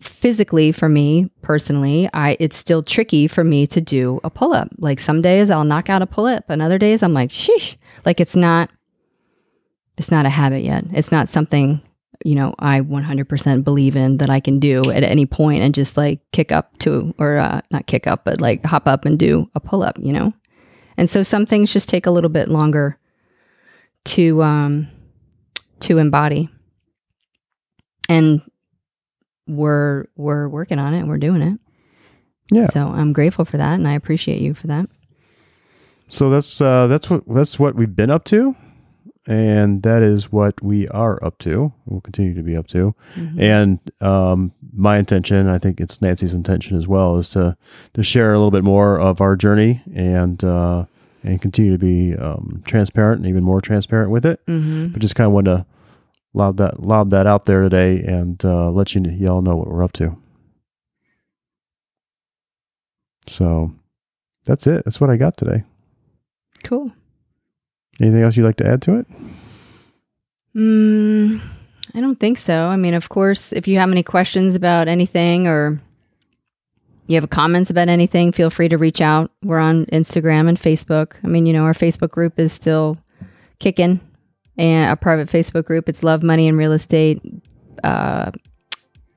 physically 0.00 0.70
for 0.70 0.88
me 0.88 1.30
personally, 1.42 2.08
I 2.12 2.36
it's 2.38 2.56
still 2.56 2.82
tricky 2.82 3.26
for 3.26 3.42
me 3.42 3.66
to 3.68 3.80
do 3.80 4.20
a 4.22 4.30
pull 4.30 4.52
up. 4.52 4.68
Like 4.78 5.00
some 5.00 5.22
days 5.22 5.50
I'll 5.50 5.64
knock 5.64 5.88
out 5.88 6.02
a 6.02 6.06
pull 6.06 6.26
up, 6.26 6.44
and 6.48 6.62
other 6.62 6.78
days 6.78 7.02
I'm 7.02 7.14
like, 7.14 7.30
sheesh. 7.30 7.76
Like 8.04 8.20
it's 8.20 8.36
not 8.36 8.70
it's 9.96 10.10
not 10.10 10.26
a 10.26 10.30
habit 10.30 10.62
yet. 10.64 10.84
It's 10.92 11.12
not 11.12 11.28
something, 11.28 11.80
you 12.24 12.34
know, 12.34 12.54
I 12.58 12.80
100% 12.80 13.64
believe 13.64 13.96
in 13.96 14.18
that 14.18 14.30
I 14.30 14.40
can 14.40 14.58
do 14.58 14.90
at 14.90 15.04
any 15.04 15.26
point 15.26 15.62
and 15.62 15.74
just 15.74 15.96
like 15.96 16.20
kick 16.32 16.50
up 16.50 16.76
to 16.78 17.14
or 17.18 17.36
uh, 17.36 17.60
not 17.70 17.86
kick 17.86 18.06
up, 18.06 18.24
but 18.24 18.40
like 18.40 18.64
hop 18.64 18.86
up 18.86 19.04
and 19.04 19.18
do 19.18 19.48
a 19.54 19.60
pull 19.60 19.82
up, 19.82 19.98
you 20.00 20.12
know? 20.12 20.32
And 20.96 21.10
so 21.10 21.22
some 21.22 21.46
things 21.46 21.72
just 21.72 21.88
take 21.88 22.06
a 22.06 22.10
little 22.10 22.30
bit 22.30 22.48
longer 22.48 22.98
to 24.04 24.42
um 24.42 24.88
to 25.80 25.98
embody. 25.98 26.48
And 28.08 28.42
we're 29.46 30.06
we're 30.16 30.48
working 30.48 30.78
on 30.78 30.94
it 30.94 31.00
and 31.00 31.08
we're 31.08 31.18
doing 31.18 31.42
it. 31.42 31.58
Yeah. 32.50 32.66
So 32.66 32.88
I'm 32.88 33.12
grateful 33.12 33.44
for 33.44 33.56
that 33.56 33.74
and 33.74 33.88
I 33.88 33.94
appreciate 33.94 34.40
you 34.40 34.54
for 34.54 34.66
that. 34.68 34.88
So 36.08 36.30
that's 36.30 36.60
uh, 36.60 36.86
that's 36.86 37.08
what 37.08 37.24
that's 37.26 37.58
what 37.58 37.74
we've 37.74 37.96
been 37.96 38.10
up 38.10 38.24
to, 38.26 38.54
and 39.26 39.82
that 39.82 40.02
is 40.02 40.30
what 40.32 40.62
we 40.62 40.86
are 40.88 41.22
up 41.24 41.38
to. 41.38 41.72
We'll 41.86 42.00
continue 42.00 42.34
to 42.34 42.42
be 42.42 42.56
up 42.56 42.66
to, 42.68 42.94
Mhm. 43.16 43.40
and 43.40 43.78
um, 44.00 44.52
my 44.76 44.98
intention, 44.98 45.48
I 45.48 45.58
think 45.58 45.80
it's 45.80 46.02
Nancy's 46.02 46.34
intention 46.34 46.76
as 46.76 46.86
well, 46.88 47.16
is 47.18 47.30
to 47.30 47.56
to 47.94 48.02
share 48.02 48.32
a 48.32 48.36
little 48.38 48.50
bit 48.50 48.64
more 48.64 48.98
of 48.98 49.20
our 49.20 49.36
journey 49.36 49.82
and 49.94 50.42
uh, 50.44 50.84
and 51.22 51.40
continue 51.40 51.72
to 51.72 51.78
be 51.78 52.14
um, 52.16 52.62
transparent 52.66 53.20
and 53.20 53.28
even 53.28 53.42
more 53.44 53.60
transparent 53.62 54.10
with 54.10 54.26
it. 54.26 54.44
Mhm. 54.46 54.92
But 54.92 55.00
just 55.02 55.14
kind 55.14 55.26
of 55.26 55.32
want 55.32 55.46
to 55.46 55.64
lob 56.34 56.56
that 56.58 56.82
lob 56.82 57.10
that 57.10 57.26
out 57.26 57.46
there 57.46 57.62
today 57.62 58.02
and 58.02 58.44
uh, 58.44 58.70
let 58.70 58.94
you 58.94 59.00
y'all 59.02 59.40
know 59.42 59.56
what 59.56 59.68
we're 59.68 59.82
up 59.84 59.92
to. 59.92 60.16
So 63.26 63.72
that's 64.44 64.66
it. 64.66 64.84
That's 64.84 65.00
what 65.00 65.10
I 65.10 65.16
got 65.16 65.36
today. 65.36 65.62
Cool. 66.62 66.92
Anything 68.00 68.22
else 68.22 68.36
you'd 68.36 68.44
like 68.44 68.56
to 68.56 68.66
add 68.66 68.82
to 68.82 68.98
it? 68.98 69.06
Mm, 70.56 71.40
I 71.94 72.00
don't 72.00 72.18
think 72.18 72.38
so. 72.38 72.66
I 72.66 72.76
mean, 72.76 72.94
of 72.94 73.08
course, 73.08 73.52
if 73.52 73.66
you 73.68 73.78
have 73.78 73.90
any 73.90 74.02
questions 74.02 74.54
about 74.54 74.88
anything 74.88 75.46
or 75.46 75.80
you 77.06 77.20
have 77.20 77.28
comments 77.30 77.70
about 77.70 77.88
anything, 77.88 78.32
feel 78.32 78.50
free 78.50 78.68
to 78.68 78.78
reach 78.78 79.00
out. 79.00 79.30
We're 79.42 79.58
on 79.58 79.86
Instagram 79.86 80.48
and 80.48 80.58
Facebook. 80.58 81.12
I 81.22 81.28
mean, 81.28 81.46
you 81.46 81.52
know, 81.52 81.64
our 81.64 81.74
Facebook 81.74 82.10
group 82.10 82.38
is 82.38 82.52
still 82.52 82.98
kicking 83.58 84.00
and 84.56 84.90
a 84.90 84.96
private 84.96 85.28
Facebook 85.28 85.64
group. 85.64 85.88
It's 85.88 86.02
Love 86.02 86.22
Money 86.22 86.48
and 86.48 86.56
Real 86.56 86.72
Estate. 86.72 87.20
Uh, 87.82 88.30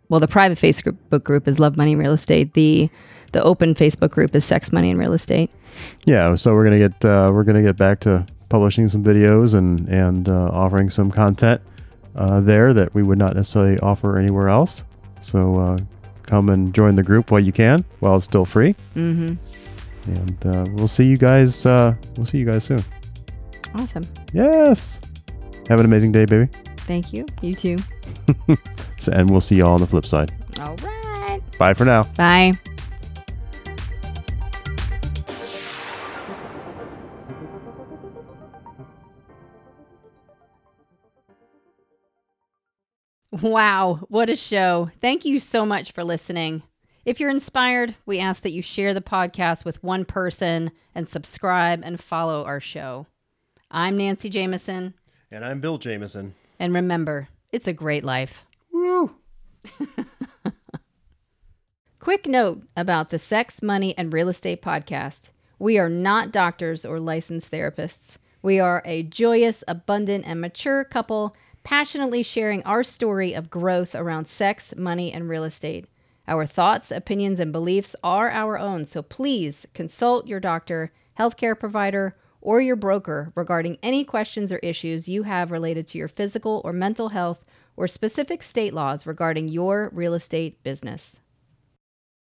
well, 0.09 0.19
the 0.19 0.27
private 0.27 0.57
Facebook 0.57 1.23
group 1.23 1.47
is 1.47 1.59
Love 1.59 1.77
Money 1.77 1.93
and 1.93 2.01
Real 2.01 2.13
Estate. 2.13 2.53
The 2.53 2.89
the 3.33 3.43
open 3.43 3.75
Facebook 3.75 4.11
group 4.11 4.33
is 4.35 4.45
Sex 4.45 4.71
Money 4.71 4.89
and 4.89 4.99
Real 4.99 5.13
Estate. 5.13 5.51
Yeah, 6.05 6.33
so 6.35 6.53
we're 6.53 6.63
gonna 6.63 6.79
get 6.79 7.05
uh, 7.05 7.29
we're 7.33 7.43
gonna 7.43 7.61
get 7.61 7.77
back 7.77 7.99
to 8.01 8.25
publishing 8.49 8.87
some 8.87 9.03
videos 9.03 9.53
and 9.53 9.87
and 9.89 10.29
uh, 10.29 10.49
offering 10.51 10.89
some 10.89 11.11
content 11.11 11.61
uh, 12.15 12.41
there 12.41 12.73
that 12.73 12.93
we 12.93 13.03
would 13.03 13.17
not 13.17 13.35
necessarily 13.35 13.79
offer 13.79 14.17
anywhere 14.17 14.49
else. 14.49 14.83
So 15.21 15.59
uh, 15.59 15.77
come 16.23 16.49
and 16.49 16.73
join 16.73 16.95
the 16.95 17.03
group 17.03 17.31
while 17.31 17.39
you 17.41 17.51
can, 17.51 17.83
while 17.99 18.17
it's 18.17 18.25
still 18.25 18.45
free. 18.45 18.75
Mm-hmm. 18.95 19.35
And 20.13 20.45
uh, 20.45 20.65
we'll 20.73 20.87
see 20.87 21.05
you 21.05 21.17
guys. 21.17 21.65
Uh, 21.65 21.95
we'll 22.15 22.25
see 22.25 22.37
you 22.37 22.45
guys 22.45 22.63
soon. 22.63 22.83
Awesome. 23.75 24.03
Yes. 24.33 25.01
Have 25.67 25.79
an 25.79 25.85
amazing 25.85 26.13
day, 26.13 26.25
baby. 26.25 26.49
Thank 26.87 27.11
you. 27.11 27.25
You 27.41 27.53
too. 27.53 27.77
So, 28.99 29.11
and 29.11 29.29
we'll 29.29 29.41
see 29.41 29.55
you 29.55 29.63
all 29.63 29.73
on 29.75 29.79
the 29.79 29.85
flip 29.85 30.07
side. 30.07 30.33
All 30.59 30.75
right. 30.77 31.39
Bye 31.59 31.75
for 31.75 31.85
now. 31.85 32.01
Bye. 32.17 32.53
Wow, 43.41 43.99
what 44.09 44.29
a 44.29 44.35
show. 44.35 44.89
Thank 45.01 45.25
you 45.25 45.39
so 45.39 45.65
much 45.65 45.91
for 45.91 46.03
listening. 46.03 46.63
If 47.05 47.19
you're 47.19 47.29
inspired, 47.29 47.95
we 48.05 48.19
ask 48.19 48.43
that 48.43 48.51
you 48.51 48.61
share 48.61 48.93
the 48.93 49.01
podcast 49.01 49.65
with 49.65 49.83
one 49.83 50.05
person 50.05 50.71
and 50.95 51.07
subscribe 51.07 51.81
and 51.83 51.99
follow 51.99 52.43
our 52.45 52.59
show. 52.59 53.05
I'm 53.69 53.97
Nancy 53.97 54.29
Jameson, 54.29 54.93
And 55.31 55.43
I'm 55.45 55.59
Bill 55.61 55.77
Jameson. 55.77 56.33
and 56.59 56.73
remember, 56.73 57.27
it's 57.51 57.67
a 57.67 57.73
great 57.73 58.03
life. 58.03 58.43
Woo! 58.71 59.15
Quick 61.99 62.25
note 62.27 62.63
about 62.77 63.09
the 63.09 63.19
Sex, 63.19 63.61
Money, 63.61 63.97
and 63.97 64.13
Real 64.13 64.29
Estate 64.29 64.61
podcast. 64.61 65.29
We 65.59 65.77
are 65.77 65.89
not 65.89 66.31
doctors 66.31 66.85
or 66.85 66.99
licensed 66.99 67.51
therapists. 67.51 68.15
We 68.41 68.59
are 68.59 68.81
a 68.85 69.03
joyous, 69.03 69.63
abundant, 69.67 70.23
and 70.25 70.39
mature 70.39 70.85
couple 70.85 71.35
passionately 71.67 72.23
sharing 72.23 72.63
our 72.63 72.81
story 72.81 73.33
of 73.33 73.49
growth 73.49 73.93
around 73.93 74.25
sex, 74.25 74.73
money, 74.77 75.11
and 75.11 75.27
real 75.27 75.43
estate. 75.43 75.85
Our 76.25 76.45
thoughts, 76.45 76.91
opinions, 76.91 77.41
and 77.41 77.51
beliefs 77.51 77.93
are 78.01 78.29
our 78.29 78.57
own, 78.57 78.85
so 78.85 79.01
please 79.01 79.65
consult 79.73 80.27
your 80.27 80.39
doctor, 80.39 80.93
healthcare 81.19 81.59
provider, 81.59 82.15
or 82.39 82.61
your 82.61 82.77
broker 82.77 83.33
regarding 83.35 83.77
any 83.83 84.05
questions 84.05 84.53
or 84.53 84.59
issues 84.59 85.09
you 85.09 85.23
have 85.23 85.51
related 85.51 85.87
to 85.87 85.97
your 85.97 86.07
physical 86.07 86.61
or 86.63 86.71
mental 86.71 87.09
health 87.09 87.43
or 87.75 87.85
specific 87.85 88.43
state 88.43 88.73
laws 88.73 89.05
regarding 89.05 89.49
your 89.49 89.89
real 89.91 90.13
estate 90.13 90.63
business. 90.63 91.17